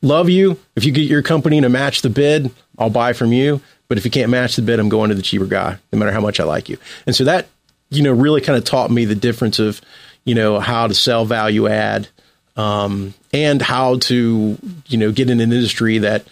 Love 0.04 0.28
you. 0.28 0.58
If 0.74 0.84
you 0.84 0.90
get 0.90 1.02
your 1.02 1.22
company 1.22 1.60
to 1.60 1.68
match 1.68 2.02
the 2.02 2.10
bid, 2.10 2.50
I'll 2.76 2.90
buy 2.90 3.12
from 3.12 3.32
you. 3.32 3.60
But 3.86 3.98
if 3.98 4.04
you 4.04 4.10
can't 4.10 4.30
match 4.30 4.56
the 4.56 4.62
bid, 4.62 4.80
I'm 4.80 4.88
going 4.88 5.10
to 5.10 5.14
the 5.14 5.22
cheaper 5.22 5.46
guy, 5.46 5.78
no 5.92 5.98
matter 5.98 6.10
how 6.10 6.20
much 6.20 6.40
I 6.40 6.44
like 6.44 6.68
you. 6.68 6.78
And 7.06 7.14
so 7.14 7.24
that, 7.24 7.46
you 7.90 8.02
know, 8.02 8.10
really 8.10 8.40
kind 8.40 8.56
of 8.56 8.64
taught 8.64 8.90
me 8.90 9.04
the 9.04 9.14
difference 9.14 9.58
of, 9.58 9.80
you 10.24 10.34
know, 10.34 10.58
how 10.58 10.86
to 10.88 10.94
sell 10.94 11.24
value 11.24 11.68
add 11.68 12.08
um, 12.56 13.14
and 13.32 13.62
how 13.62 13.98
to, 13.98 14.58
you 14.86 14.98
know, 14.98 15.12
get 15.12 15.30
in 15.30 15.40
an 15.40 15.52
industry 15.52 15.98
that, 15.98 16.26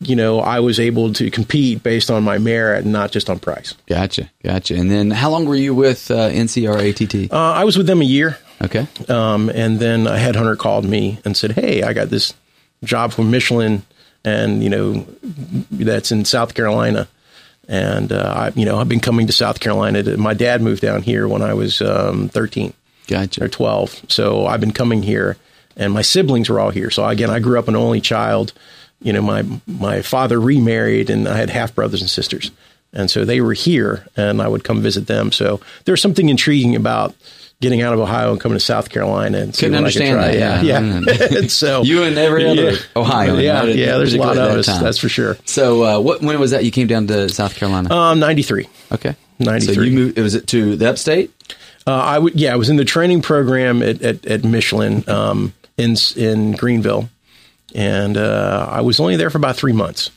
you 0.00 0.14
know, 0.14 0.40
I 0.40 0.60
was 0.60 0.78
able 0.78 1.12
to 1.14 1.30
compete 1.30 1.82
based 1.82 2.10
on 2.10 2.22
my 2.22 2.38
merit 2.38 2.84
and 2.84 2.92
not 2.92 3.10
just 3.10 3.28
on 3.28 3.38
price. 3.38 3.74
Gotcha, 3.86 4.30
gotcha. 4.44 4.76
And 4.76 4.90
then, 4.90 5.10
how 5.10 5.30
long 5.30 5.44
were 5.46 5.56
you 5.56 5.74
with 5.74 6.10
uh, 6.10 6.28
NCR 6.30 6.90
ATT? 6.90 7.32
Uh, 7.32 7.36
I 7.36 7.64
was 7.64 7.76
with 7.76 7.86
them 7.86 8.00
a 8.00 8.04
year. 8.04 8.38
Okay, 8.60 8.86
Um, 9.08 9.50
and 9.50 9.78
then 9.78 10.06
a 10.08 10.16
headhunter 10.16 10.58
called 10.58 10.84
me 10.84 11.20
and 11.24 11.36
said, 11.36 11.52
"Hey, 11.52 11.82
I 11.82 11.92
got 11.92 12.10
this 12.10 12.34
job 12.82 13.12
from 13.12 13.30
Michelin, 13.30 13.82
and 14.24 14.62
you 14.64 14.68
know 14.68 15.06
that's 15.70 16.10
in 16.10 16.24
South 16.24 16.54
Carolina." 16.54 17.06
And 17.68 18.10
uh, 18.12 18.32
I, 18.36 18.58
you 18.58 18.64
know, 18.64 18.78
I've 18.78 18.88
been 18.88 18.98
coming 18.98 19.26
to 19.28 19.32
South 19.32 19.60
Carolina. 19.60 20.02
To, 20.02 20.16
my 20.16 20.34
dad 20.34 20.60
moved 20.60 20.82
down 20.82 21.02
here 21.02 21.28
when 21.28 21.40
I 21.42 21.54
was 21.54 21.80
um, 21.80 22.28
thirteen 22.28 22.72
gotcha. 23.08 23.42
or 23.44 23.48
twelve, 23.48 24.00
so 24.08 24.46
I've 24.46 24.60
been 24.60 24.72
coming 24.72 25.02
here, 25.02 25.36
and 25.76 25.92
my 25.92 26.02
siblings 26.02 26.48
were 26.48 26.60
all 26.60 26.70
here. 26.70 26.90
So 26.90 27.04
again, 27.06 27.30
I 27.30 27.40
grew 27.40 27.58
up 27.58 27.66
an 27.68 27.74
only 27.76 28.00
child. 28.00 28.52
You 29.02 29.12
know, 29.12 29.22
my 29.22 29.44
my 29.66 30.02
father 30.02 30.40
remarried, 30.40 31.10
and 31.10 31.26
I 31.28 31.36
had 31.36 31.50
half 31.50 31.74
brothers 31.74 32.00
and 32.00 32.10
sisters, 32.10 32.50
and 32.92 33.10
so 33.10 33.24
they 33.24 33.40
were 33.40 33.52
here, 33.54 34.06
and 34.16 34.40
I 34.42 34.48
would 34.48 34.64
come 34.64 34.82
visit 34.82 35.06
them. 35.06 35.32
So 35.32 35.60
there's 35.84 36.00
something 36.02 36.28
intriguing 36.28 36.76
about 36.76 37.14
getting 37.60 37.82
out 37.82 37.92
of 37.92 37.98
Ohio 37.98 38.30
and 38.30 38.40
coming 38.40 38.56
to 38.56 38.64
South 38.64 38.88
Carolina 38.88 39.38
and 39.38 39.52
see 39.54 39.66
Couldn't 39.66 39.82
what 39.82 39.88
I 39.88 39.92
could 39.92 40.02
understand 40.02 40.16
try. 40.16 40.36
that, 40.36 40.64
Yeah, 40.64 40.80
yeah. 40.80 41.28
yeah. 41.32 41.38
And 41.40 41.50
so 41.50 41.82
You 41.82 42.04
and 42.04 42.16
every 42.16 42.46
other 42.46 42.70
yeah. 42.70 42.76
Ohioan, 42.94 43.40
Yeah, 43.40 43.58
right? 43.60 43.74
yeah. 43.74 43.96
There's 43.98 44.14
a 44.14 44.18
lot 44.18 44.28
Particularly 44.36 44.50
of 44.50 44.54
at 44.54 44.58
us. 44.60 44.66
that 44.66 44.72
time. 44.74 44.84
That's 44.84 44.98
for 44.98 45.08
sure. 45.08 45.36
So, 45.44 45.82
uh, 45.82 46.00
what 46.00 46.22
when 46.22 46.38
was 46.38 46.52
that 46.52 46.64
you 46.64 46.70
came 46.70 46.86
down 46.86 47.08
to 47.08 47.28
South 47.28 47.56
Carolina? 47.56 47.92
Um, 47.92 48.20
ninety 48.20 48.42
three. 48.42 48.68
okay, 48.92 49.16
93. 49.40 49.74
So 49.74 49.80
you 49.80 49.90
moved. 49.92 50.18
Was 50.20 50.34
it 50.36 50.46
to 50.48 50.76
the 50.76 50.88
upstate? 50.90 51.32
Uh, 51.88 52.02
I 52.04 52.18
would, 52.18 52.34
yeah, 52.34 52.52
I 52.52 52.56
was 52.56 52.68
in 52.68 52.76
the 52.76 52.84
training 52.84 53.22
program 53.22 53.82
at, 53.82 54.02
at, 54.02 54.26
at 54.26 54.44
Michelin 54.44 55.08
um, 55.08 55.54
in 55.78 55.96
in 56.16 56.52
Greenville, 56.52 57.08
and 57.74 58.14
uh, 58.18 58.68
I 58.70 58.82
was 58.82 59.00
only 59.00 59.16
there 59.16 59.30
for 59.30 59.38
about 59.38 59.56
three 59.56 59.72
months, 59.72 60.10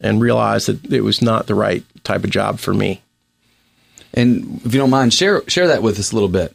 and 0.00 0.20
realized 0.20 0.68
that 0.68 0.92
it 0.92 1.00
was 1.00 1.20
not 1.20 1.48
the 1.48 1.56
right 1.56 1.82
type 2.04 2.22
of 2.22 2.30
job 2.30 2.60
for 2.60 2.72
me. 2.72 3.02
And 4.14 4.60
if 4.64 4.72
you 4.72 4.78
don't 4.78 4.90
mind, 4.90 5.12
share 5.12 5.42
share 5.48 5.66
that 5.66 5.82
with 5.82 5.98
us 5.98 6.12
a 6.12 6.14
little 6.14 6.28
bit. 6.28 6.54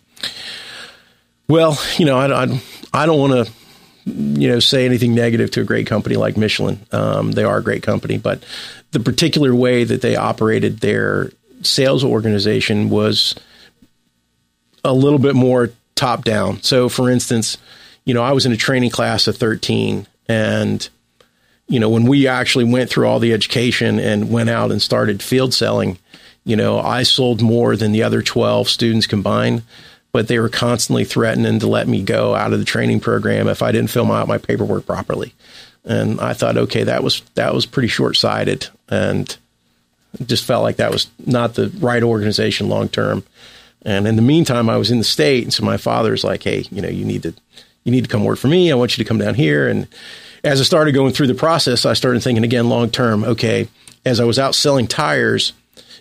Well, 1.50 1.78
you 1.98 2.06
know, 2.06 2.18
I, 2.18 2.46
I, 2.46 2.62
I 2.94 3.06
don't 3.06 3.20
want 3.20 3.46
to, 3.46 3.54
you 4.06 4.48
know, 4.48 4.62
say 4.62 4.86
anything 4.86 5.14
negative 5.14 5.52
to 5.52 5.62
a 5.62 5.66
great 5.66 5.88
company 5.88 6.16
like 6.16 6.38
Michelin. 6.38 6.80
Um, 6.94 7.34
they 7.34 7.44
are 7.44 7.58
a 7.58 7.64
great 7.64 7.84
company, 7.84 8.18
but 8.18 8.46
the 8.92 9.02
particular 9.02 9.54
way 9.54 9.84
that 9.84 10.02
they 10.02 10.16
operated 10.16 10.80
their 10.80 11.32
sales 11.64 12.06
organization 12.06 12.90
was 12.90 13.36
a 14.84 14.94
little 14.94 15.20
bit 15.20 15.36
more 15.36 15.72
top 15.96 16.24
down. 16.24 16.62
So, 16.62 16.90
for 16.90 17.10
instance, 17.10 17.58
you 18.06 18.14
know, 18.14 18.24
I 18.24 18.32
was 18.34 18.46
in 18.46 18.52
a 18.52 18.58
training 18.58 18.90
class 18.90 19.28
of 19.28 19.38
13 19.38 20.08
and 20.28 20.90
you 21.68 21.80
know, 21.80 21.90
when 21.90 22.06
we 22.06 22.28
actually 22.28 22.66
went 22.66 22.90
through 22.90 23.08
all 23.08 23.20
the 23.20 23.34
education 23.34 24.00
and 24.00 24.30
went 24.30 24.50
out 24.50 24.72
and 24.72 24.82
started 24.82 25.24
field 25.24 25.54
selling, 25.54 25.98
you 26.46 26.56
know, 26.56 26.80
I 26.80 27.04
sold 27.04 27.42
more 27.42 27.76
than 27.76 27.94
the 27.94 28.04
other 28.04 28.22
12 28.22 28.68
students 28.68 29.08
combined, 29.08 29.64
but 30.12 30.28
they 30.28 30.40
were 30.40 30.50
constantly 30.50 31.06
threatening 31.06 31.60
to 31.60 31.68
let 31.68 31.88
me 31.88 32.04
go 32.04 32.36
out 32.36 32.54
of 32.54 32.60
the 32.60 32.66
training 32.66 33.00
program 33.00 33.48
if 33.48 33.62
I 33.62 33.72
didn't 33.72 33.92
fill 33.92 34.12
out 34.12 34.28
my 34.28 34.38
paperwork 34.38 34.86
properly. 34.86 35.34
And 35.86 36.20
I 36.20 36.34
thought, 36.34 36.58
okay, 36.58 36.84
that 36.84 37.04
was 37.04 37.22
that 37.36 37.54
was 37.54 37.66
pretty 37.66 37.90
short 37.90 38.16
sighted, 38.16 38.68
and 38.88 39.36
just 40.26 40.46
felt 40.46 40.64
like 40.64 40.78
that 40.78 40.92
was 40.92 41.08
not 41.26 41.56
the 41.56 41.70
right 41.80 42.04
organization 42.04 42.70
long 42.70 42.88
term. 42.88 43.24
And 43.86 44.08
in 44.08 44.16
the 44.16 44.22
meantime, 44.22 44.70
I 44.70 44.78
was 44.78 44.92
in 44.92 44.98
the 44.98 45.04
state, 45.04 45.44
and 45.44 45.54
so 45.54 45.64
my 45.64 45.78
father's 45.78 46.24
like, 46.24 46.44
"Hey, 46.44 46.66
you 46.72 46.82
know, 46.82 46.90
you 46.90 47.06
need 47.06 47.24
to 47.24 47.34
you 47.84 47.92
need 47.92 48.04
to 48.04 48.10
come 48.10 48.24
work 48.24 48.40
for 48.40 48.48
me. 48.48 48.72
I 48.72 48.76
want 48.76 48.98
you 48.98 49.04
to 49.04 49.08
come 49.08 49.18
down 49.18 49.36
here." 49.36 49.68
And 49.68 49.88
as 50.44 50.60
I 50.60 50.64
started 50.64 50.94
going 50.94 51.14
through 51.14 51.28
the 51.28 51.36
process, 51.36 51.86
I 51.86 51.94
started 51.94 52.24
thinking 52.24 52.44
again 52.44 52.70
long 52.70 52.90
term. 52.90 53.24
Okay, 53.24 53.68
as 54.06 54.20
I 54.20 54.26
was 54.26 54.40
out 54.40 54.56
selling 54.56 54.88
tires, 54.88 55.54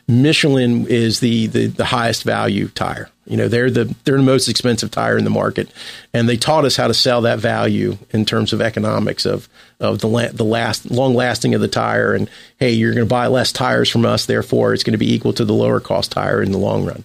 Michelin 0.09 0.87
is 0.87 1.21
the, 1.21 1.47
the 1.47 1.67
the 1.67 1.85
highest 1.85 2.25
value 2.25 2.69
tire. 2.69 3.09
You 3.27 3.37
know, 3.37 3.49
they're 3.49 3.71
the 3.71 3.95
they're 4.05 4.17
the 4.17 4.23
most 4.23 4.49
expensive 4.49 4.91
tire 4.91 5.17
in 5.17 5.25
the 5.25 5.31
market, 5.31 5.71
and 6.13 6.29
they 6.29 6.37
taught 6.37 6.65
us 6.65 6.77
how 6.77 6.89
to 6.89 6.95
sell 6.95 7.23
that 7.23 7.39
value 7.39 7.99
in 8.11 8.25
terms 8.25 8.53
of 8.53 8.61
economics 8.61 9.25
of 9.25 9.49
of 9.79 10.01
the 10.01 10.09
la- 10.09 10.33
the 10.33 10.45
last 10.45 10.91
long 10.91 11.15
lasting 11.15 11.55
of 11.55 11.61
the 11.61 11.69
tire. 11.69 12.15
And 12.15 12.29
hey, 12.59 12.73
you're 12.73 12.93
going 12.93 13.07
to 13.07 13.09
buy 13.09 13.29
less 13.29 13.53
tires 13.53 13.89
from 13.89 14.05
us, 14.05 14.27
therefore 14.27 14.75
it's 14.75 14.83
going 14.83 14.93
to 14.93 14.99
be 14.99 15.15
equal 15.15 15.33
to 15.35 15.45
the 15.45 15.55
lower 15.55 15.79
cost 15.79 16.11
tire 16.13 16.43
in 16.43 16.51
the 16.51 16.59
long 16.59 16.85
run. 16.85 17.05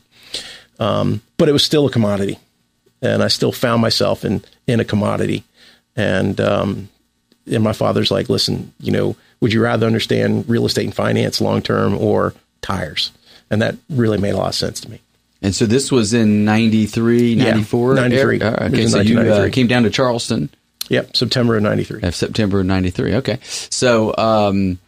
Um, 0.80 1.22
but 1.38 1.50
it 1.50 1.54
was 1.54 1.64
still 1.64 1.88
a 1.88 1.92
commodity, 1.92 2.38
and 3.02 3.24
I 3.24 3.28
still 3.30 3.52
found 3.52 3.82
myself 3.82 4.24
in 4.26 4.44
in 4.68 4.80
a 4.80 4.86
commodity. 4.86 5.44
And 5.96 6.40
um, 6.40 6.90
and 7.52 7.64
my 7.64 7.74
father's 7.74 8.12
like, 8.12 8.30
listen, 8.30 8.74
you 8.80 8.92
know, 8.92 9.16
would 9.40 9.54
you 9.54 9.62
rather 9.62 9.88
understand 9.88 10.48
real 10.48 10.66
estate 10.66 10.86
and 10.86 10.94
finance 10.94 11.42
long 11.42 11.62
term 11.62 11.96
or 11.98 12.34
tires? 12.62 13.12
And 13.50 13.62
that 13.62 13.76
really 13.90 14.18
made 14.18 14.32
a 14.34 14.38
lot 14.38 14.50
of 14.50 14.56
sense 14.56 14.82
to 14.82 14.92
me. 14.92 15.00
And 15.42 15.56
so 15.56 15.66
this 15.66 15.92
was 15.92 16.14
in 16.14 16.44
93, 16.46 17.34
Yeah, 17.34 17.52
94? 17.52 17.94
93. 17.96 18.42
All 18.42 18.52
right, 18.52 18.62
Okay, 18.64 18.88
so 18.88 19.00
you 19.02 19.20
uh, 19.20 19.50
came 19.50 19.68
down 19.68 19.84
to 19.84 19.90
Charleston 19.90 20.50
Yep, 20.90 21.16
September 21.16 21.56
of 21.58 21.64
'93. 21.64 22.02
of 22.04 22.16
September 22.16 22.60
of 22.62 22.66
93. 22.66 23.16
Okay. 23.16 23.40
So, 23.44 24.16
um, 24.18 24.80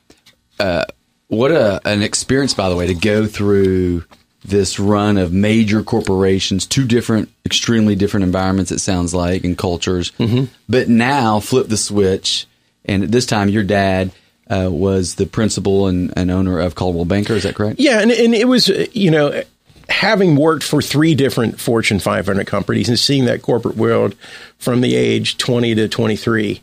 uh, 0.59 0.85
what 1.27 1.51
a, 1.51 1.79
an 1.85 2.01
experience, 2.01 2.53
by 2.53 2.69
the 2.69 2.75
way, 2.75 2.87
to 2.87 2.93
go 2.95 3.27
through 3.27 4.03
this 4.43 4.79
run 4.79 5.17
of 5.17 5.33
major 5.33 5.83
corporations, 5.83 6.65
two 6.65 6.85
different, 6.85 7.29
extremely 7.45 7.95
different 7.95 8.23
environments, 8.23 8.71
it 8.71 8.79
sounds 8.79 9.13
like, 9.13 9.43
and 9.43 9.57
cultures. 9.57 10.11
Mm-hmm. 10.11 10.45
But 10.67 10.87
now 10.87 11.39
flip 11.39 11.67
the 11.67 11.77
switch. 11.77 12.47
And 12.85 13.03
at 13.03 13.11
this 13.11 13.25
time, 13.25 13.49
your 13.49 13.63
dad 13.63 14.11
uh, 14.49 14.69
was 14.71 15.15
the 15.15 15.25
principal 15.25 15.87
and, 15.87 16.13
and 16.15 16.31
owner 16.31 16.59
of 16.59 16.75
Coldwell 16.75 17.05
Banker. 17.05 17.33
Is 17.33 17.43
that 17.43 17.55
correct? 17.55 17.79
Yeah, 17.79 17.99
and, 17.99 18.11
and 18.11 18.33
it 18.33 18.47
was, 18.47 18.69
you 18.93 19.11
know, 19.11 19.43
having 19.89 20.35
worked 20.35 20.63
for 20.63 20.81
three 20.81 21.15
different 21.15 21.59
Fortune 21.59 21.99
500 21.99 22.47
companies 22.47 22.89
and 22.89 22.97
seeing 22.97 23.25
that 23.25 23.41
corporate 23.41 23.75
world 23.75 24.15
from 24.57 24.81
the 24.81 24.95
age 24.95 25.37
20 25.37 25.75
to 25.75 25.87
23, 25.87 26.61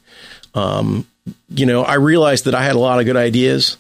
um, 0.55 1.07
you 1.49 1.67
know, 1.67 1.83
I 1.83 1.95
realized 1.95 2.45
that 2.45 2.55
I 2.55 2.63
had 2.63 2.77
a 2.77 2.81
lot 2.81 3.01
of 3.01 3.05
good 3.05 3.17
ideas. 3.17 3.77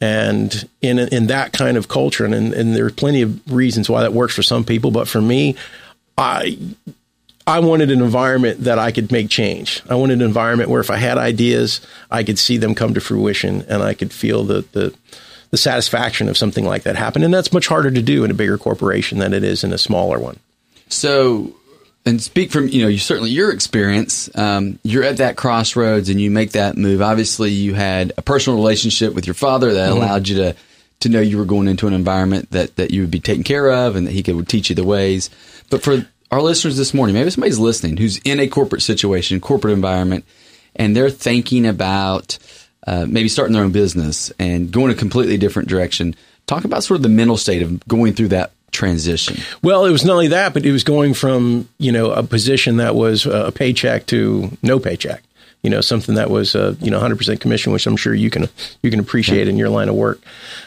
And 0.00 0.68
in 0.80 0.98
in 0.98 1.26
that 1.26 1.52
kind 1.52 1.76
of 1.76 1.88
culture, 1.88 2.24
and, 2.24 2.34
and 2.34 2.74
there 2.74 2.86
are 2.86 2.90
plenty 2.90 3.22
of 3.22 3.52
reasons 3.52 3.90
why 3.90 4.02
that 4.02 4.12
works 4.12 4.34
for 4.34 4.42
some 4.42 4.64
people, 4.64 4.90
but 4.92 5.08
for 5.08 5.20
me, 5.20 5.56
I 6.16 6.56
I 7.48 7.60
wanted 7.60 7.90
an 7.90 8.02
environment 8.02 8.64
that 8.64 8.78
I 8.78 8.92
could 8.92 9.10
make 9.10 9.30
change. 9.30 9.82
I 9.88 9.94
wanted 9.94 10.20
an 10.20 10.26
environment 10.26 10.68
where 10.68 10.82
if 10.82 10.90
I 10.90 10.96
had 10.96 11.16
ideas, 11.16 11.80
I 12.10 12.22
could 12.22 12.38
see 12.38 12.58
them 12.58 12.74
come 12.74 12.92
to 12.92 13.00
fruition 13.00 13.62
and 13.70 13.82
I 13.82 13.94
could 13.94 14.12
feel 14.12 14.44
the, 14.44 14.66
the, 14.72 14.94
the 15.50 15.56
satisfaction 15.56 16.28
of 16.28 16.36
something 16.36 16.66
like 16.66 16.82
that 16.82 16.96
happen. 16.96 17.24
And 17.24 17.32
that's 17.32 17.50
much 17.50 17.66
harder 17.66 17.90
to 17.90 18.02
do 18.02 18.22
in 18.22 18.30
a 18.30 18.34
bigger 18.34 18.58
corporation 18.58 19.18
than 19.18 19.32
it 19.32 19.42
is 19.44 19.64
in 19.64 19.72
a 19.72 19.78
smaller 19.78 20.18
one. 20.18 20.38
So, 20.90 21.54
and 22.08 22.22
speak 22.22 22.50
from 22.50 22.68
you 22.68 22.82
know 22.82 22.88
you 22.88 22.98
certainly 22.98 23.30
your 23.30 23.52
experience. 23.52 24.34
Um, 24.36 24.78
you're 24.82 25.04
at 25.04 25.18
that 25.18 25.36
crossroads 25.36 26.08
and 26.08 26.18
you 26.20 26.30
make 26.30 26.52
that 26.52 26.76
move. 26.76 27.02
Obviously, 27.02 27.50
you 27.50 27.74
had 27.74 28.12
a 28.16 28.22
personal 28.22 28.58
relationship 28.58 29.14
with 29.14 29.26
your 29.26 29.34
father 29.34 29.74
that 29.74 29.90
allowed 29.90 30.26
you 30.26 30.36
to 30.36 30.56
to 31.00 31.08
know 31.08 31.20
you 31.20 31.38
were 31.38 31.44
going 31.44 31.68
into 31.68 31.86
an 31.86 31.92
environment 31.92 32.50
that 32.50 32.76
that 32.76 32.90
you 32.90 33.02
would 33.02 33.10
be 33.10 33.20
taken 33.20 33.44
care 33.44 33.70
of 33.70 33.94
and 33.94 34.06
that 34.06 34.12
he 34.12 34.22
could 34.22 34.48
teach 34.48 34.70
you 34.70 34.74
the 34.74 34.84
ways. 34.84 35.28
But 35.70 35.82
for 35.82 36.06
our 36.30 36.40
listeners 36.40 36.78
this 36.78 36.94
morning, 36.94 37.14
maybe 37.14 37.30
somebody's 37.30 37.58
listening 37.58 37.98
who's 37.98 38.18
in 38.18 38.40
a 38.40 38.48
corporate 38.48 38.82
situation, 38.82 39.40
corporate 39.40 39.74
environment, 39.74 40.24
and 40.74 40.96
they're 40.96 41.10
thinking 41.10 41.66
about 41.66 42.38
uh, 42.86 43.04
maybe 43.06 43.28
starting 43.28 43.52
their 43.52 43.64
own 43.64 43.72
business 43.72 44.32
and 44.38 44.70
going 44.70 44.90
a 44.90 44.94
completely 44.94 45.36
different 45.36 45.68
direction. 45.68 46.16
Talk 46.46 46.64
about 46.64 46.84
sort 46.84 46.96
of 46.96 47.02
the 47.02 47.10
mental 47.10 47.36
state 47.36 47.60
of 47.60 47.86
going 47.86 48.14
through 48.14 48.28
that 48.28 48.52
transition. 48.72 49.36
Well, 49.62 49.84
it 49.84 49.90
was 49.92 50.04
not 50.04 50.12
only 50.12 50.28
that, 50.28 50.54
but 50.54 50.64
it 50.64 50.72
was 50.72 50.84
going 50.84 51.14
from, 51.14 51.68
you 51.78 51.92
know, 51.92 52.10
a 52.10 52.22
position 52.22 52.76
that 52.78 52.94
was 52.94 53.26
a 53.26 53.50
paycheck 53.52 54.06
to 54.06 54.50
no 54.62 54.78
paycheck. 54.78 55.22
you 55.62 55.70
know, 55.70 55.80
something 55.80 56.14
that 56.14 56.30
was, 56.30 56.54
uh, 56.54 56.76
you 56.80 56.90
know, 56.90 57.00
100% 57.00 57.40
commission, 57.40 57.72
which 57.72 57.86
I'm 57.86 57.96
sure 57.96 58.14
you 58.14 58.30
can, 58.30 58.48
you 58.82 58.90
can 58.90 59.00
appreciate 59.00 59.48
in 59.48 59.56
your 59.56 59.68
line 59.68 59.88
of 59.88 59.96
work. 59.96 60.20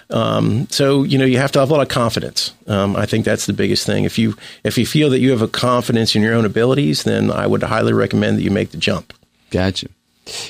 Um, 0.10 0.68
so, 0.70 1.04
you 1.04 1.18
know, 1.18 1.24
you 1.24 1.38
have 1.38 1.52
to 1.54 1.60
have 1.60 1.70
a 1.70 1.74
lot 1.74 1.82
of 1.82 1.88
confidence. 1.88 2.54
Um, 2.68 2.98
I 2.98 3.06
think 3.06 3.24
that's 3.24 3.46
the 3.46 3.54
biggest 3.54 3.86
thing. 3.86 4.04
If 4.04 4.20
you, 4.20 4.36
if 4.66 4.78
you 4.78 4.86
feel 4.86 5.10
that 5.12 5.20
you 5.20 5.32
have 5.32 5.42
a 5.42 5.48
confidence 5.48 6.14
in 6.14 6.22
your 6.22 6.34
own 6.34 6.44
abilities, 6.46 7.04
then 7.04 7.32
I 7.32 7.48
would 7.48 7.64
highly 7.64 7.94
recommend 7.94 8.38
that 8.38 8.44
you 8.44 8.52
make 8.52 8.72
the 8.72 8.78
jump. 8.78 9.14
Gotcha. 9.50 9.88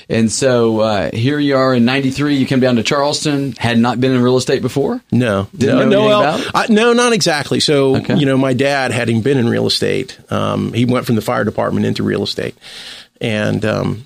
And 0.09 0.31
so 0.31 0.79
uh, 0.81 1.09
here 1.13 1.39
you 1.39 1.55
are 1.55 1.73
in 1.73 1.85
'93. 1.85 2.35
You 2.35 2.45
came 2.45 2.59
down 2.59 2.75
to 2.75 2.83
Charleston. 2.83 3.53
Had 3.53 3.77
not 3.79 3.99
been 3.99 4.11
in 4.11 4.21
real 4.21 4.37
estate 4.37 4.61
before. 4.61 5.01
No, 5.11 5.47
Didn't 5.55 5.77
no, 5.77 5.83
know 5.85 6.01
no, 6.01 6.07
well? 6.07 6.45
I, 6.53 6.67
no, 6.69 6.93
not 6.93 7.13
exactly. 7.13 7.59
So, 7.59 7.95
Okay. 7.97 8.15
you 8.17 8.25
know, 8.25 8.37
my 8.37 8.53
dad, 8.53 8.91
having 8.91 9.21
been 9.21 9.37
in 9.37 9.47
real 9.47 9.65
estate, 9.67 10.19
um, 10.31 10.73
he 10.73 10.85
went 10.85 11.05
from 11.05 11.15
the 11.15 11.21
fire 11.21 11.43
department 11.45 11.85
into 11.85 12.03
real 12.03 12.21
estate, 12.23 12.55
and 13.21 13.63
um, 13.65 14.05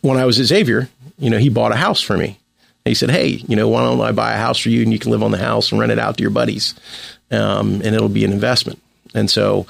when 0.00 0.16
I 0.18 0.24
was 0.24 0.40
at 0.40 0.46
Xavier, 0.46 0.88
you 1.18 1.30
know, 1.30 1.38
he 1.38 1.50
bought 1.50 1.72
a 1.72 1.76
house 1.76 2.00
for 2.00 2.16
me. 2.16 2.38
And 2.84 2.90
he 2.90 2.94
said, 2.94 3.10
"Hey, 3.10 3.28
you 3.46 3.54
know, 3.54 3.68
why 3.68 3.82
don't 3.84 4.00
I 4.00 4.12
buy 4.12 4.32
a 4.32 4.38
house 4.38 4.58
for 4.58 4.70
you, 4.70 4.82
and 4.82 4.92
you 4.92 4.98
can 4.98 5.12
live 5.12 5.22
on 5.22 5.30
the 5.30 5.38
house 5.38 5.70
and 5.70 5.80
rent 5.80 5.92
it 5.92 5.98
out 5.98 6.16
to 6.16 6.22
your 6.22 6.30
buddies, 6.32 6.74
um, 7.30 7.74
and 7.84 7.94
it'll 7.94 8.08
be 8.08 8.24
an 8.24 8.32
investment." 8.32 8.80
And 9.14 9.30
so, 9.30 9.66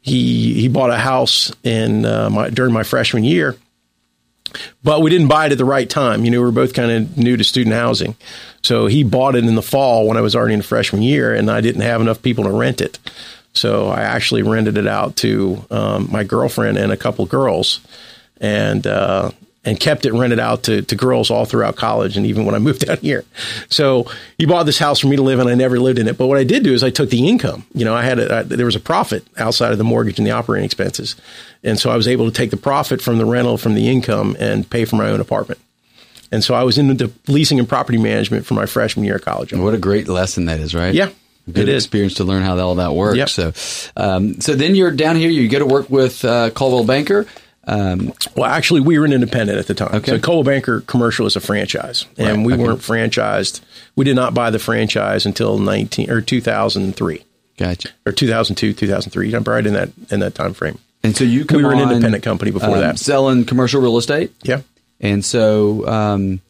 he 0.00 0.54
he 0.54 0.68
bought 0.68 0.90
a 0.90 0.96
house 0.96 1.52
in 1.62 2.06
uh, 2.06 2.30
my 2.30 2.48
during 2.48 2.72
my 2.72 2.84
freshman 2.84 3.24
year 3.24 3.56
but 4.84 5.00
we 5.00 5.10
didn't 5.10 5.28
buy 5.28 5.46
it 5.46 5.52
at 5.52 5.58
the 5.58 5.64
right 5.64 5.88
time. 5.88 6.24
You 6.24 6.30
know, 6.30 6.38
we 6.38 6.44
were 6.44 6.52
both 6.52 6.74
kind 6.74 6.90
of 6.90 7.16
new 7.16 7.36
to 7.36 7.42
student 7.42 7.74
housing. 7.74 8.14
So 8.62 8.86
he 8.86 9.02
bought 9.02 9.34
it 9.34 9.44
in 9.44 9.54
the 9.54 9.62
fall 9.62 10.06
when 10.06 10.16
I 10.16 10.20
was 10.20 10.36
already 10.36 10.54
in 10.54 10.62
freshman 10.62 11.02
year, 11.02 11.34
and 11.34 11.50
I 11.50 11.60
didn't 11.60 11.80
have 11.80 12.00
enough 12.00 12.22
people 12.22 12.44
to 12.44 12.50
rent 12.50 12.80
it. 12.80 12.98
So 13.54 13.88
I 13.88 14.02
actually 14.02 14.42
rented 14.42 14.76
it 14.76 14.86
out 14.86 15.16
to 15.16 15.64
um, 15.70 16.08
my 16.10 16.22
girlfriend 16.22 16.76
and 16.76 16.92
a 16.92 16.96
couple 16.96 17.24
girls, 17.24 17.80
and 18.40 18.86
uh, 18.86 19.30
and 19.64 19.80
kept 19.80 20.04
it 20.04 20.12
rented 20.12 20.38
out 20.38 20.64
to, 20.64 20.82
to 20.82 20.94
girls 20.94 21.30
all 21.30 21.44
throughout 21.44 21.76
college 21.76 22.16
and 22.16 22.26
even 22.26 22.44
when 22.44 22.54
I 22.54 22.58
moved 22.58 22.88
out 22.88 22.98
here. 22.98 23.24
So 23.68 24.10
he 24.38 24.46
bought 24.46 24.64
this 24.64 24.78
house 24.78 25.00
for 25.00 25.06
me 25.06 25.16
to 25.16 25.22
live 25.22 25.38
in. 25.40 25.48
I 25.48 25.54
never 25.54 25.78
lived 25.78 25.98
in 25.98 26.06
it. 26.08 26.18
But 26.18 26.26
what 26.26 26.38
I 26.38 26.44
did 26.44 26.62
do 26.64 26.72
is 26.74 26.82
I 26.82 26.90
took 26.90 27.10
the 27.10 27.26
income. 27.28 27.64
You 27.74 27.84
know, 27.84 27.94
I 27.94 28.02
had 28.02 28.18
a, 28.18 28.38
I, 28.38 28.42
there 28.42 28.66
was 28.66 28.76
a 28.76 28.80
profit 28.80 29.24
outside 29.38 29.72
of 29.72 29.78
the 29.78 29.84
mortgage 29.84 30.18
and 30.18 30.26
the 30.26 30.32
operating 30.32 30.64
expenses, 30.64 31.16
and 31.62 31.78
so 31.78 31.90
I 31.90 31.96
was 31.96 32.06
able 32.06 32.26
to 32.26 32.32
take 32.32 32.50
the 32.50 32.56
profit 32.56 33.00
from 33.00 33.18
the 33.18 33.24
rental 33.24 33.56
from 33.56 33.74
the 33.74 33.88
income 33.88 34.36
and 34.38 34.68
pay 34.68 34.84
for 34.84 34.96
my 34.96 35.08
own 35.08 35.20
apartment. 35.20 35.60
And 36.30 36.42
so 36.42 36.54
I 36.54 36.64
was 36.64 36.78
into 36.78 36.94
the 36.94 37.12
leasing 37.32 37.58
and 37.58 37.68
property 37.68 37.96
management 37.98 38.44
for 38.44 38.54
my 38.54 38.66
freshman 38.66 39.04
year 39.04 39.16
of 39.16 39.22
college. 39.22 39.52
What 39.52 39.72
a 39.74 39.78
great 39.78 40.08
lesson 40.08 40.46
that 40.46 40.58
is, 40.58 40.74
right? 40.74 40.92
Yeah, 40.92 41.10
Good 41.46 41.68
it 41.68 41.68
is. 41.68 41.84
experience 41.84 42.14
to 42.14 42.24
learn 42.24 42.42
how 42.42 42.58
all 42.58 42.76
that 42.76 42.94
works. 42.94 43.16
Yep. 43.16 43.28
So, 43.28 43.52
um, 43.96 44.40
so 44.40 44.54
then 44.54 44.74
you're 44.74 44.90
down 44.90 45.16
here. 45.16 45.30
You 45.30 45.48
go 45.48 45.58
to 45.58 45.66
work 45.66 45.90
with 45.90 46.24
uh, 46.24 46.50
Coldwell 46.50 46.84
Banker. 46.84 47.26
Um, 47.66 48.12
Well, 48.36 48.50
actually, 48.50 48.80
we 48.80 48.98
were 48.98 49.04
an 49.04 49.12
independent 49.12 49.58
at 49.58 49.66
the 49.66 49.74
time. 49.74 49.94
Okay. 49.94 50.12
So 50.12 50.18
Coldwell 50.18 50.54
Banker 50.54 50.80
Commercial 50.82 51.26
is 51.26 51.36
a 51.36 51.40
franchise, 51.40 52.06
and 52.18 52.38
Right, 52.38 52.46
we 52.46 52.52
okay. 52.54 52.62
weren't 52.62 52.80
franchised. 52.80 53.60
We 53.96 54.04
did 54.04 54.16
not 54.16 54.34
buy 54.34 54.50
the 54.50 54.58
franchise 54.58 55.24
until 55.26 55.58
nineteen 55.58 56.10
or 56.10 56.20
two 56.20 56.40
thousand 56.40 56.94
three 56.96 57.24
gotcha. 57.56 57.90
or 58.04 58.12
two 58.12 58.28
thousand 58.28 58.56
two, 58.56 58.72
two 58.72 58.86
thousand 58.88 59.12
three. 59.12 59.32
I'm 59.34 59.44
right 59.44 59.66
in 59.66 59.74
that 59.74 59.90
in 60.10 60.20
that 60.20 60.34
time 60.34 60.52
frame. 60.54 60.78
And 61.02 61.16
so 61.16 61.24
you 61.24 61.44
We 61.50 61.62
were 61.62 61.72
an 61.72 61.80
independent 61.80 62.24
company 62.24 62.50
before 62.50 62.76
um, 62.76 62.80
that. 62.80 62.98
selling 62.98 63.44
commercial 63.44 63.80
real 63.82 63.98
estate. 63.98 64.32
Yeah. 64.42 64.62
And 65.00 65.22
so, 65.22 65.86
um, 65.86 66.40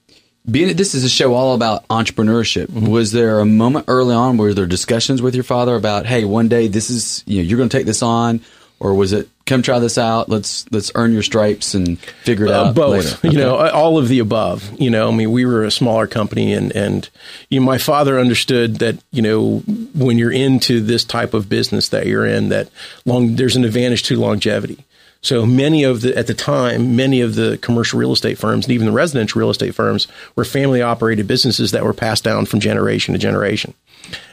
being 0.49 0.77
this 0.77 0.95
is 0.95 1.03
a 1.03 1.09
show 1.09 1.35
all 1.35 1.55
about 1.55 1.89
entrepreneurship. 1.89 2.67
Mm-hmm. 2.67 2.87
Was 2.87 3.11
there 3.11 3.41
a 3.41 3.47
moment 3.47 3.87
early 3.89 4.15
on 4.15 4.37
where 4.37 4.55
there 4.55 4.63
were 4.65 4.69
discussions 4.69 5.21
with 5.23 5.35
your 5.35 5.43
father 5.43 5.75
about, 5.75 6.07
hey, 6.07 6.25
one 6.25 6.49
day 6.49 6.69
this 6.69 6.91
is 6.91 7.25
you 7.27 7.39
know 7.39 7.49
you're 7.49 7.57
going 7.57 7.69
to 7.69 7.77
take 7.77 7.87
this 7.87 8.03
on, 8.03 8.41
or 8.79 8.95
was 8.95 9.13
it 9.13 9.29
come 9.47 9.63
try 9.63 9.79
this 9.79 9.99
out? 9.99 10.29
Let's 10.29 10.65
let's 10.73 10.91
earn 10.95 11.13
your 11.13 11.23
stripes 11.23 11.75
and 11.75 11.99
figure 11.99 12.47
it 12.47 12.51
Uh, 12.53 12.65
out. 12.67 12.75
both, 12.75 13.23
later. 13.23 13.35
you 13.37 13.43
know, 13.43 13.57
all 13.57 13.99
of 13.99 14.09
the 14.09 14.19
above. 14.21 14.71
You 14.79 14.91
know, 14.91 15.09
I 15.09 15.15
mean, 15.15 15.33
we 15.33 15.45
were 15.45 15.65
a 15.65 15.71
smaller 15.71 16.07
company, 16.07 16.53
and 16.53 16.71
and 16.75 17.09
you 17.51 17.61
know, 17.61 17.67
my 17.67 17.79
father 17.79 18.19
understood 18.19 18.77
that 18.79 18.97
you 19.13 19.23
know 19.23 19.59
when 19.95 20.19
you're 20.19 20.33
into 20.33 20.81
this 20.81 21.05
type 21.05 21.35
of 21.35 21.49
business 21.49 21.89
that 21.91 22.07
you're 22.07 22.27
in, 22.27 22.49
that 22.51 22.69
long 23.05 23.37
there's 23.37 23.57
an 23.57 23.65
advantage 23.65 24.03
to 24.05 24.17
longevity. 24.17 24.79
So 25.21 25.47
many 25.47 25.85
of 25.85 26.03
the 26.03 26.15
at 26.19 26.27
the 26.27 26.35
time, 26.35 26.97
many 26.97 27.23
of 27.23 27.35
the 27.35 27.57
commercial 27.63 27.99
real 27.99 28.13
estate 28.13 28.37
firms 28.37 28.67
and 28.67 28.75
even 28.75 28.87
the 28.87 28.93
residential 28.93 29.39
real 29.39 29.49
estate 29.49 29.75
firms 29.75 30.07
were 30.37 30.45
family 30.45 30.83
operated 30.83 31.27
businesses 31.27 31.71
that 31.71 31.83
were 31.83 31.95
passed 31.95 32.25
down 32.25 32.45
from 32.45 32.61
generation 32.61 33.15
to 33.15 33.19
generation. 33.19 33.73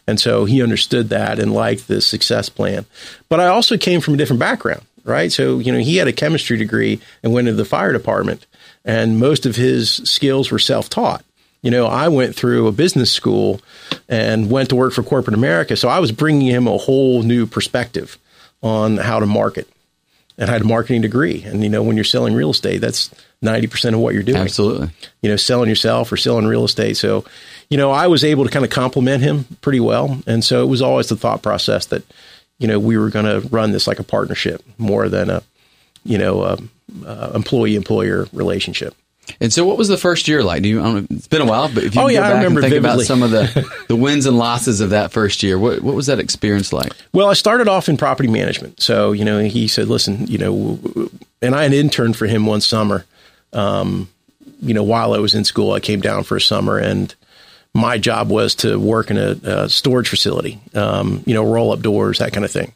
And 0.06 0.20
so 0.20 0.44
he 0.44 0.62
understood 0.62 1.08
that 1.10 1.40
and 1.40 1.54
liked 1.54 1.88
the 1.88 2.02
success 2.02 2.50
plan. 2.50 2.86
But 3.30 3.40
I 3.40 3.48
also 3.48 3.78
came 3.78 4.02
from 4.02 4.16
a 4.16 4.18
different 4.18 4.42
background, 4.42 4.82
right? 5.04 5.32
So, 5.32 5.60
you 5.60 5.72
know, 5.72 5.80
he 5.80 5.98
had 5.98 6.08
a 6.08 6.14
chemistry 6.14 6.58
degree 6.58 7.00
and 7.24 7.34
went 7.34 7.48
into 7.48 7.58
the 7.58 7.66
fire 7.66 7.94
department, 7.94 8.46
and 8.86 9.20
most 9.20 9.46
of 9.46 9.56
his 9.56 9.92
skills 9.92 10.52
were 10.52 10.60
self 10.60 10.90
taught. 10.90 11.24
You 11.62 11.70
know, 11.70 11.86
I 11.86 12.08
went 12.08 12.36
through 12.36 12.68
a 12.68 12.72
business 12.72 13.12
school 13.12 13.62
and 14.10 14.50
went 14.50 14.70
to 14.70 14.76
work 14.76 14.94
for 14.94 15.04
corporate 15.04 15.36
America. 15.36 15.76
So 15.78 15.90
I 15.90 16.00
was 16.00 16.12
bringing 16.12 16.48
him 16.48 16.68
a 16.68 16.78
whole 16.78 17.22
new 17.22 17.46
perspective 17.46 18.18
on 18.64 18.98
how 18.98 19.20
to 19.20 19.28
market. 19.28 19.68
And 20.38 20.50
I 20.50 20.54
had 20.54 20.64
a 20.64 20.66
marketing 20.66 21.02
degree. 21.02 21.44
And, 21.44 21.64
you 21.64 21.70
know, 21.70 21.84
when 21.84 21.98
you're 21.98 22.04
selling 22.04 22.34
real 22.34 22.50
estate, 22.50 22.80
that's 22.80 23.12
90% 23.44 23.94
of 23.94 24.00
what 24.00 24.16
you're 24.16 24.24
doing 24.24 24.38
Absolutely. 24.42 24.90
you 25.22 25.30
know, 25.30 25.36
selling 25.36 25.70
yourself 25.70 26.12
or 26.12 26.18
selling 26.18 26.48
real 26.48 26.64
estate. 26.64 26.98
So, 26.98 27.26
you 27.70 27.78
know, 27.78 27.92
I 27.92 28.08
was 28.08 28.24
able 28.24 28.46
to 28.46 28.50
kind 28.50 28.66
of 28.66 28.72
compliment 28.72 29.22
him 29.22 29.46
pretty 29.62 29.80
well. 29.80 30.20
And 30.26 30.44
so 30.44 30.64
it 30.64 30.68
was 30.68 30.82
always 30.82 31.10
the 31.10 31.16
thought 31.16 31.44
process 31.44 31.86
that, 31.88 32.04
you 32.62 32.68
know, 32.68 32.80
we 32.80 32.98
were 32.98 33.10
going 33.10 33.26
to 33.26 33.46
run 33.50 33.72
this 33.72 33.88
like 33.88 34.00
a 34.00 34.04
partnership 34.04 34.64
more 34.78 35.10
than 35.10 35.30
a, 35.30 35.42
you 36.06 36.18
know, 36.18 36.58
employee 37.34 37.76
employer 37.76 38.28
relationship. 38.32 38.96
And 39.40 39.54
so, 39.54 39.66
what 39.66 39.78
was 39.78 39.88
the 39.88 39.98
first 39.98 40.28
year 40.28 40.44
like? 40.44 40.64
Do 40.64 40.70
you? 40.70 40.80
I 40.82 40.84
don't 40.84 41.10
know, 41.12 41.18
it's 41.18 41.28
been 41.28 41.42
a 41.42 41.46
while, 41.46 41.70
but 41.74 41.84
if 41.84 41.96
you 41.96 42.02
Oh, 42.02 42.08
yeah, 42.08 42.20
go 42.20 42.26
I 42.26 42.30
back 42.30 42.38
remember 42.38 42.60
and 42.62 42.70
think 42.72 42.82
vividly. 42.84 43.06
about 43.06 43.06
some 43.06 43.24
of 43.24 43.32
the 43.32 43.84
the 43.88 43.96
wins 43.96 44.26
and 44.26 44.38
losses 44.38 44.82
of 44.82 44.90
that 44.90 45.12
first 45.12 45.42
year, 45.44 45.58
what 45.58 45.82
what 45.82 45.96
was 45.96 46.08
that 46.08 46.20
experience 46.20 46.74
like? 46.74 46.92
Well, 47.14 47.28
I 47.30 47.34
started 47.34 47.68
off 47.68 47.88
in 47.88 47.98
property 47.98 48.28
management. 48.30 48.82
So, 48.82 49.12
you 49.14 49.24
know, 49.24 49.40
he 49.40 49.68
said, 49.68 49.88
listen, 49.88 50.28
you 50.28 50.38
know, 50.38 50.80
and 51.42 51.56
I 51.56 51.64
had 51.64 51.74
interned 51.74 52.18
for 52.18 52.26
him 52.26 52.46
one 52.46 52.62
summer. 52.62 53.06
Um, 53.54 54.10
you 54.62 54.74
know, 54.74 54.84
while 54.84 55.14
I 55.14 55.20
was 55.20 55.34
in 55.34 55.44
school, 55.46 55.72
I 55.72 55.80
came 55.80 56.02
down 56.02 56.24
for 56.24 56.36
a 56.36 56.42
summer 56.42 56.78
and 56.78 57.14
my 57.74 57.98
job 57.98 58.30
was 58.30 58.56
to 58.56 58.78
work 58.78 59.12
in 59.12 59.18
a, 59.18 59.32
a 59.44 59.70
storage 59.70 60.10
facility, 60.10 60.60
um, 60.74 61.24
you 61.26 61.34
know, 61.34 61.44
roll 61.44 61.72
up 61.72 61.82
doors, 61.82 62.20
that 62.20 62.34
kind 62.34 62.46
of 62.46 62.52
thing. 62.52 62.74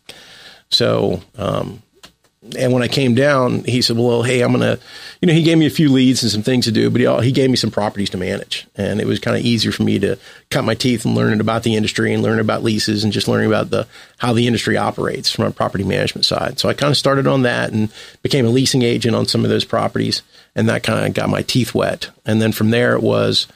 So, 0.69 1.21
um, 1.37 1.81
and 2.57 2.71
when 2.71 2.83
I 2.83 2.87
came 2.87 3.15
down, 3.15 3.63
he 3.63 3.81
said, 3.81 3.97
"Well, 3.97 4.21
hey, 4.21 4.41
I'm 4.41 4.51
gonna," 4.51 4.77
you 5.19 5.27
know, 5.27 5.33
he 5.33 5.41
gave 5.41 5.57
me 5.57 5.65
a 5.65 5.71
few 5.71 5.91
leads 5.91 6.21
and 6.21 6.31
some 6.31 6.43
things 6.43 6.65
to 6.65 6.71
do, 6.71 6.89
but 6.89 7.01
he 7.01 7.25
he 7.25 7.31
gave 7.31 7.49
me 7.49 7.55
some 7.55 7.71
properties 7.71 8.11
to 8.11 8.17
manage, 8.17 8.67
and 8.75 9.01
it 9.01 9.07
was 9.07 9.19
kind 9.19 9.35
of 9.35 9.43
easier 9.43 9.71
for 9.71 9.83
me 9.83 9.97
to 9.99 10.17
cut 10.51 10.63
my 10.63 10.75
teeth 10.75 11.05
and 11.05 11.15
learning 11.15 11.39
about 11.39 11.63
the 11.63 11.75
industry 11.75 12.13
and 12.13 12.21
learning 12.21 12.41
about 12.41 12.63
leases 12.63 13.03
and 13.03 13.11
just 13.11 13.27
learning 13.27 13.47
about 13.47 13.71
the 13.71 13.87
how 14.17 14.31
the 14.31 14.45
industry 14.45 14.77
operates 14.77 15.31
from 15.31 15.45
a 15.45 15.51
property 15.51 15.83
management 15.83 16.25
side. 16.25 16.59
So 16.59 16.69
I 16.69 16.73
kind 16.73 16.91
of 16.91 16.97
started 16.97 17.25
on 17.25 17.41
that 17.43 17.71
and 17.71 17.89
became 18.21 18.45
a 18.45 18.49
leasing 18.49 18.83
agent 18.83 19.15
on 19.15 19.25
some 19.25 19.43
of 19.43 19.49
those 19.49 19.65
properties, 19.65 20.21
and 20.55 20.69
that 20.69 20.83
kind 20.83 21.05
of 21.05 21.13
got 21.13 21.29
my 21.29 21.41
teeth 21.41 21.73
wet. 21.73 22.09
And 22.25 22.41
then 22.41 22.51
from 22.51 22.69
there, 22.69 22.93
it 22.93 23.01
was, 23.01 23.47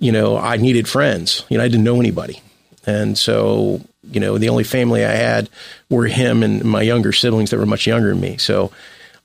you 0.00 0.10
know, 0.10 0.36
I 0.36 0.56
needed 0.56 0.88
friends. 0.88 1.44
You 1.48 1.58
know, 1.58 1.64
I 1.64 1.68
didn't 1.68 1.84
know 1.84 2.00
anybody, 2.00 2.42
and 2.86 3.16
so 3.16 3.80
you 4.10 4.18
know, 4.20 4.38
the 4.38 4.48
only 4.48 4.64
family 4.64 5.04
I 5.04 5.12
had 5.12 5.48
were 5.88 6.06
him 6.06 6.42
and 6.42 6.64
my 6.64 6.82
younger 6.82 7.12
siblings 7.12 7.50
that 7.50 7.58
were 7.58 7.66
much 7.66 7.86
younger 7.86 8.10
than 8.10 8.20
me. 8.20 8.38
So 8.38 8.72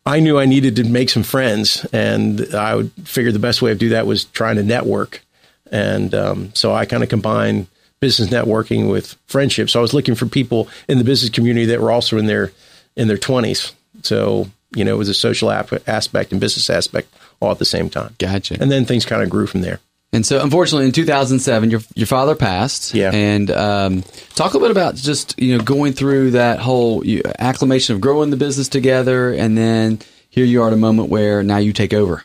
I 0.06 0.20
knew 0.20 0.38
I 0.38 0.46
needed 0.46 0.76
to 0.76 0.84
make 0.84 1.10
some 1.10 1.24
friends, 1.24 1.86
and 1.92 2.54
I 2.54 2.76
would 2.76 2.92
figure 3.06 3.32
the 3.32 3.40
best 3.40 3.62
way 3.62 3.72
to 3.72 3.78
do 3.78 3.90
that 3.90 4.06
was 4.06 4.26
trying 4.26 4.58
to 4.58 4.64
network. 4.64 5.22
And 5.72 6.14
um, 6.14 6.54
so 6.54 6.74
I 6.74 6.86
kind 6.86 7.02
of 7.02 7.10
combined 7.10 7.68
business 8.00 8.30
networking 8.30 8.92
with 8.92 9.16
friendship. 9.26 9.70
So 9.70 9.80
I 9.80 9.82
was 9.82 9.94
looking 9.94 10.14
for 10.14 10.28
people 10.28 10.68
in 10.88 11.00
the 11.00 11.04
business 11.04 11.32
community 11.32 11.66
that 11.68 11.82
were 11.82 11.92
also 11.92 12.18
in 12.18 12.28
their 12.28 12.52
in 12.96 13.08
their 13.08 13.18
twenties. 13.18 13.74
So 14.04 14.48
you 14.76 14.84
know, 14.84 14.94
it 14.94 14.98
was 14.98 15.10
a 15.10 15.14
social 15.14 15.50
ap- 15.50 15.88
aspect 15.88 16.32
and 16.32 16.42
business 16.42 16.70
aspect 16.70 17.12
all 17.40 17.52
at 17.52 17.60
the 17.60 17.66
same 17.66 17.90
time. 17.90 18.14
Gotcha. 18.20 18.58
And 18.60 18.70
then 18.70 18.86
things 18.86 19.06
kind 19.06 19.24
of 19.24 19.30
grew 19.30 19.48
from 19.48 19.62
there. 19.62 19.80
And 20.16 20.26
so, 20.26 20.42
unfortunately, 20.42 20.86
in 20.86 20.94
2007, 20.94 21.70
your 21.70 21.82
your 21.94 22.08
father 22.08 22.36
passed. 22.36 22.94
Yeah. 22.94 23.12
And 23.14 23.52
um, 23.52 24.04
talk 24.36 24.54
a 24.54 24.58
little 24.58 24.62
bit 24.62 24.72
about 24.72 24.96
just 24.96 25.38
you 25.38 25.58
know 25.58 25.64
going 25.64 25.94
through 25.94 26.32
that 26.32 26.60
whole 26.60 27.06
you, 27.06 27.22
acclimation 27.38 27.96
of 27.96 28.02
growing 28.02 28.30
the 28.30 28.38
business 28.38 28.70
together, 28.70 29.34
and 29.34 29.58
then 29.58 30.00
here 30.30 30.46
you 30.46 30.62
are 30.62 30.68
at 30.68 30.74
a 30.74 30.78
moment 30.78 31.10
where 31.10 31.44
now 31.44 31.58
you 31.58 31.74
take 31.74 31.94
over. 31.94 32.24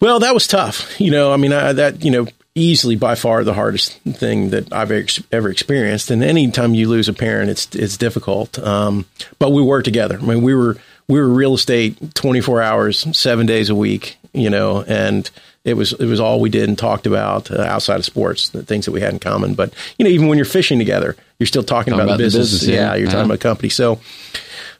Well, 0.00 0.20
that 0.20 0.34
was 0.34 0.46
tough. 0.46 0.98
You 1.00 1.10
know, 1.10 1.32
I 1.32 1.36
mean, 1.36 1.52
I, 1.52 1.72
that, 1.74 2.04
you 2.04 2.10
know, 2.10 2.26
easily 2.54 2.96
by 2.96 3.14
far 3.14 3.44
the 3.44 3.54
hardest 3.54 3.92
thing 4.02 4.50
that 4.50 4.72
I've 4.72 4.90
ex- 4.90 5.22
ever 5.30 5.50
experienced. 5.50 6.10
And 6.10 6.22
anytime 6.22 6.74
you 6.74 6.88
lose 6.88 7.08
a 7.08 7.12
parent, 7.12 7.50
it's, 7.50 7.74
it's 7.74 7.96
difficult. 7.96 8.58
Um, 8.58 9.06
but 9.38 9.50
we 9.50 9.62
worked 9.62 9.84
together. 9.84 10.18
I 10.18 10.24
mean, 10.24 10.42
we 10.42 10.54
were, 10.54 10.76
we 11.06 11.20
were 11.20 11.28
real 11.28 11.54
estate 11.54 12.14
24 12.14 12.62
hours, 12.62 13.18
seven 13.18 13.46
days 13.46 13.68
a 13.68 13.74
week, 13.74 14.16
you 14.32 14.48
know, 14.48 14.82
and 14.82 15.28
it 15.64 15.74
was, 15.74 15.92
it 15.92 16.06
was 16.06 16.20
all 16.20 16.40
we 16.40 16.48
did 16.50 16.68
and 16.68 16.78
talked 16.78 17.06
about 17.06 17.50
uh, 17.50 17.60
outside 17.62 17.96
of 17.96 18.04
sports, 18.04 18.48
the 18.50 18.62
things 18.62 18.86
that 18.86 18.92
we 18.92 19.00
had 19.00 19.12
in 19.12 19.18
common. 19.18 19.54
But, 19.54 19.74
you 19.98 20.04
know, 20.04 20.10
even 20.10 20.28
when 20.28 20.38
you're 20.38 20.44
fishing 20.46 20.78
together, 20.78 21.16
you're 21.38 21.46
still 21.46 21.62
talking, 21.62 21.92
Talking 21.92 21.94
about, 21.94 22.04
about 22.04 22.16
the 22.18 22.22
the 22.22 22.26
business. 22.26 22.50
business, 22.52 22.68
yeah. 22.74 22.92
yeah. 22.92 22.94
You're 22.96 23.06
talking 23.06 23.20
Uh-huh. 23.20 23.26
about 23.26 23.40
company. 23.40 23.68
So, 23.68 24.00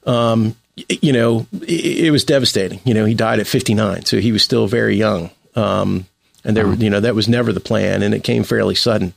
um, 0.06 0.56
you 0.88 1.12
know, 1.12 1.46
it, 1.62 2.06
it, 2.06 2.10
was 2.10 2.24
devastating. 2.24 2.80
You 2.84 2.94
know, 2.94 3.04
he 3.04 3.12
died 3.14 3.40
at 3.40 3.46
59, 3.46 4.06
so 4.06 4.18
he 4.18 4.32
was 4.32 4.42
still 4.42 4.66
very 4.66 4.96
young. 4.96 5.30
Um, 5.54 6.06
and 6.44 6.56
there, 6.56 6.72
you 6.74 6.88
know, 6.88 7.00
that 7.00 7.14
was 7.14 7.28
never 7.28 7.52
the 7.52 7.60
plan, 7.60 8.02
and 8.02 8.14
it 8.14 8.24
came 8.24 8.44
fairly 8.44 8.74
sudden. 8.74 9.12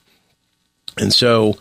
And 0.97 1.13
so, 1.13 1.57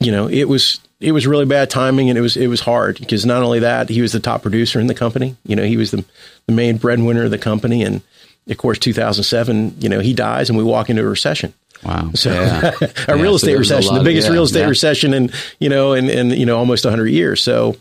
you 0.00 0.10
know, 0.10 0.28
it 0.28 0.44
was 0.48 0.80
it 1.00 1.12
was 1.12 1.26
really 1.28 1.44
bad 1.44 1.70
timing, 1.70 2.08
and 2.10 2.18
it 2.18 2.22
was 2.22 2.36
it 2.36 2.48
was 2.48 2.60
hard 2.60 2.98
because 2.98 3.24
not 3.24 3.44
only 3.44 3.60
that, 3.60 3.88
he 3.88 4.00
was 4.00 4.10
the 4.10 4.18
top 4.18 4.42
producer 4.42 4.80
in 4.80 4.88
the 4.88 4.94
company. 4.94 5.36
You 5.46 5.54
know, 5.54 5.62
he 5.64 5.76
was 5.76 5.92
the 5.92 6.04
the 6.46 6.52
main 6.52 6.76
breadwinner 6.78 7.22
of 7.24 7.30
the 7.30 7.38
company, 7.38 7.84
and 7.84 8.02
of 8.48 8.56
course, 8.58 8.78
2007, 8.78 9.76
you 9.78 9.88
know, 9.88 10.00
he 10.00 10.14
dies, 10.14 10.48
and 10.48 10.58
we 10.58 10.64
walk 10.64 10.90
into 10.90 11.02
a 11.02 11.08
recession. 11.08 11.52
Wow. 11.84 12.10
So 12.14 12.32
yeah. 12.32 12.72
a 12.80 12.88
yeah, 13.08 13.22
real 13.22 13.34
estate 13.34 13.52
so 13.52 13.58
recession, 13.58 13.94
the 13.94 14.02
biggest 14.02 14.26
of, 14.26 14.32
yeah, 14.32 14.34
real 14.34 14.44
estate 14.44 14.66
recession 14.66 15.14
in, 15.14 15.30
you 15.60 15.68
know, 15.68 15.92
in, 15.92 16.10
in, 16.10 16.30
you 16.30 16.46
know, 16.46 16.58
almost 16.58 16.84
hundred 16.84 17.08
years. 17.08 17.42
So, 17.42 17.76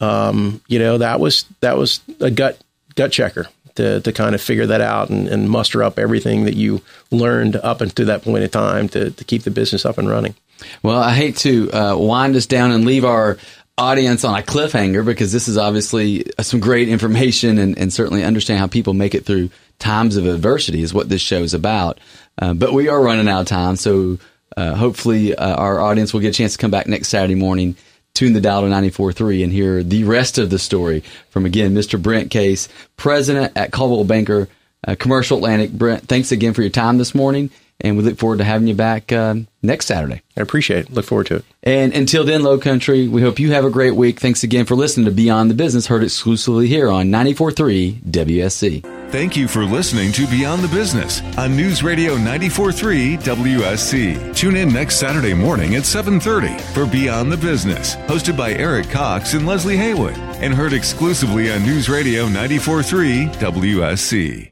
um, 0.00 0.60
you 0.68 0.78
know, 0.78 0.98
that 0.98 1.20
was, 1.20 1.44
that 1.60 1.78
was 1.78 2.00
a 2.20 2.30
gut, 2.30 2.58
gut 2.94 3.10
checker 3.10 3.46
to, 3.76 4.00
to 4.00 4.12
kind 4.12 4.34
of 4.34 4.42
figure 4.42 4.66
that 4.66 4.80
out 4.80 5.08
and, 5.08 5.28
and 5.28 5.48
muster 5.48 5.82
up 5.82 5.98
everything 5.98 6.44
that 6.44 6.54
you 6.54 6.82
learned 7.10 7.56
up 7.56 7.80
until 7.80 8.06
that 8.06 8.22
point 8.22 8.44
in 8.44 8.50
time 8.50 8.88
to, 8.90 9.10
to 9.12 9.24
keep 9.24 9.44
the 9.44 9.50
business 9.50 9.86
up 9.86 9.96
and 9.96 10.10
running. 10.10 10.34
Well, 10.82 10.98
I 10.98 11.14
hate 11.14 11.36
to 11.38 11.70
uh, 11.70 11.96
wind 11.96 12.34
us 12.36 12.46
down 12.46 12.72
and 12.72 12.84
leave 12.84 13.04
our 13.04 13.38
audience 13.78 14.24
on 14.24 14.38
a 14.38 14.42
cliffhanger 14.42 15.04
because 15.04 15.32
this 15.32 15.48
is 15.48 15.56
obviously 15.56 16.24
some 16.40 16.60
great 16.60 16.88
information 16.88 17.58
and, 17.58 17.78
and 17.78 17.92
certainly 17.92 18.24
understand 18.24 18.58
how 18.58 18.66
people 18.66 18.92
make 18.92 19.14
it 19.14 19.24
through 19.24 19.50
times 19.78 20.16
of 20.16 20.26
adversity 20.26 20.82
is 20.82 20.92
what 20.92 21.08
this 21.08 21.22
show 21.22 21.42
is 21.42 21.54
about. 21.54 21.98
Uh, 22.36 22.54
but 22.54 22.72
we 22.72 22.88
are 22.88 23.00
running 23.00 23.28
out 23.28 23.42
of 23.42 23.46
time, 23.46 23.76
so 23.76 24.18
uh, 24.56 24.74
hopefully 24.74 25.34
uh, 25.34 25.54
our 25.54 25.80
audience 25.80 26.12
will 26.12 26.20
get 26.20 26.30
a 26.30 26.38
chance 26.38 26.52
to 26.52 26.58
come 26.58 26.70
back 26.70 26.86
next 26.86 27.08
Saturday 27.08 27.34
morning, 27.34 27.76
tune 28.14 28.32
the 28.32 28.40
dial 28.40 28.62
to 28.62 28.68
94.3 28.68 29.44
and 29.44 29.52
hear 29.52 29.82
the 29.82 30.04
rest 30.04 30.38
of 30.38 30.50
the 30.50 30.58
story 30.58 31.04
from, 31.30 31.46
again, 31.46 31.74
Mr. 31.74 32.00
Brent 32.00 32.30
Case, 32.30 32.68
president 32.96 33.56
at 33.56 33.70
Coldwell 33.70 34.04
Banker 34.04 34.48
uh, 34.86 34.96
Commercial 34.98 35.38
Atlantic. 35.38 35.72
Brent, 35.72 36.08
thanks 36.08 36.32
again 36.32 36.54
for 36.54 36.62
your 36.62 36.70
time 36.70 36.98
this 36.98 37.14
morning, 37.14 37.50
and 37.80 37.96
we 37.96 38.02
look 38.02 38.18
forward 38.18 38.38
to 38.38 38.44
having 38.44 38.68
you 38.68 38.74
back 38.74 39.12
uh, 39.12 39.34
next 39.62 39.86
Saturday. 39.86 40.22
I 40.36 40.40
appreciate 40.40 40.86
it. 40.86 40.92
Look 40.92 41.04
forward 41.04 41.26
to 41.28 41.36
it. 41.36 41.44
And 41.62 41.92
until 41.92 42.24
then, 42.24 42.42
Low 42.42 42.58
Country, 42.58 43.08
we 43.08 43.22
hope 43.22 43.38
you 43.38 43.52
have 43.52 43.64
a 43.64 43.70
great 43.70 43.94
week. 43.94 44.20
Thanks 44.20 44.42
again 44.42 44.64
for 44.64 44.74
listening 44.74 45.06
to 45.06 45.12
Beyond 45.12 45.50
the 45.50 45.54
Business, 45.54 45.86
heard 45.86 46.02
exclusively 46.02 46.66
here 46.66 46.90
on 46.90 47.06
94.3 47.06 48.00
WSC. 48.02 48.98
Thank 49.10 49.38
you 49.38 49.48
for 49.48 49.64
listening 49.64 50.12
to 50.12 50.26
Beyond 50.26 50.62
the 50.62 50.68
Business 50.68 51.22
on 51.38 51.56
News 51.56 51.82
Radio 51.82 52.16
943 52.16 53.16
WSC. 53.16 54.36
Tune 54.36 54.54
in 54.54 54.70
next 54.70 54.96
Saturday 54.96 55.32
morning 55.32 55.76
at 55.76 55.84
7:30 55.84 56.60
for 56.74 56.84
Beyond 56.84 57.32
the 57.32 57.38
Business, 57.38 57.96
hosted 58.06 58.36
by 58.36 58.52
Eric 58.52 58.90
Cox 58.90 59.32
and 59.32 59.46
Leslie 59.46 59.78
Haywood, 59.78 60.16
and 60.42 60.52
heard 60.52 60.74
exclusively 60.74 61.50
on 61.50 61.62
News 61.62 61.88
Radio 61.88 62.24
943 62.24 63.28
WSC. 63.40 64.46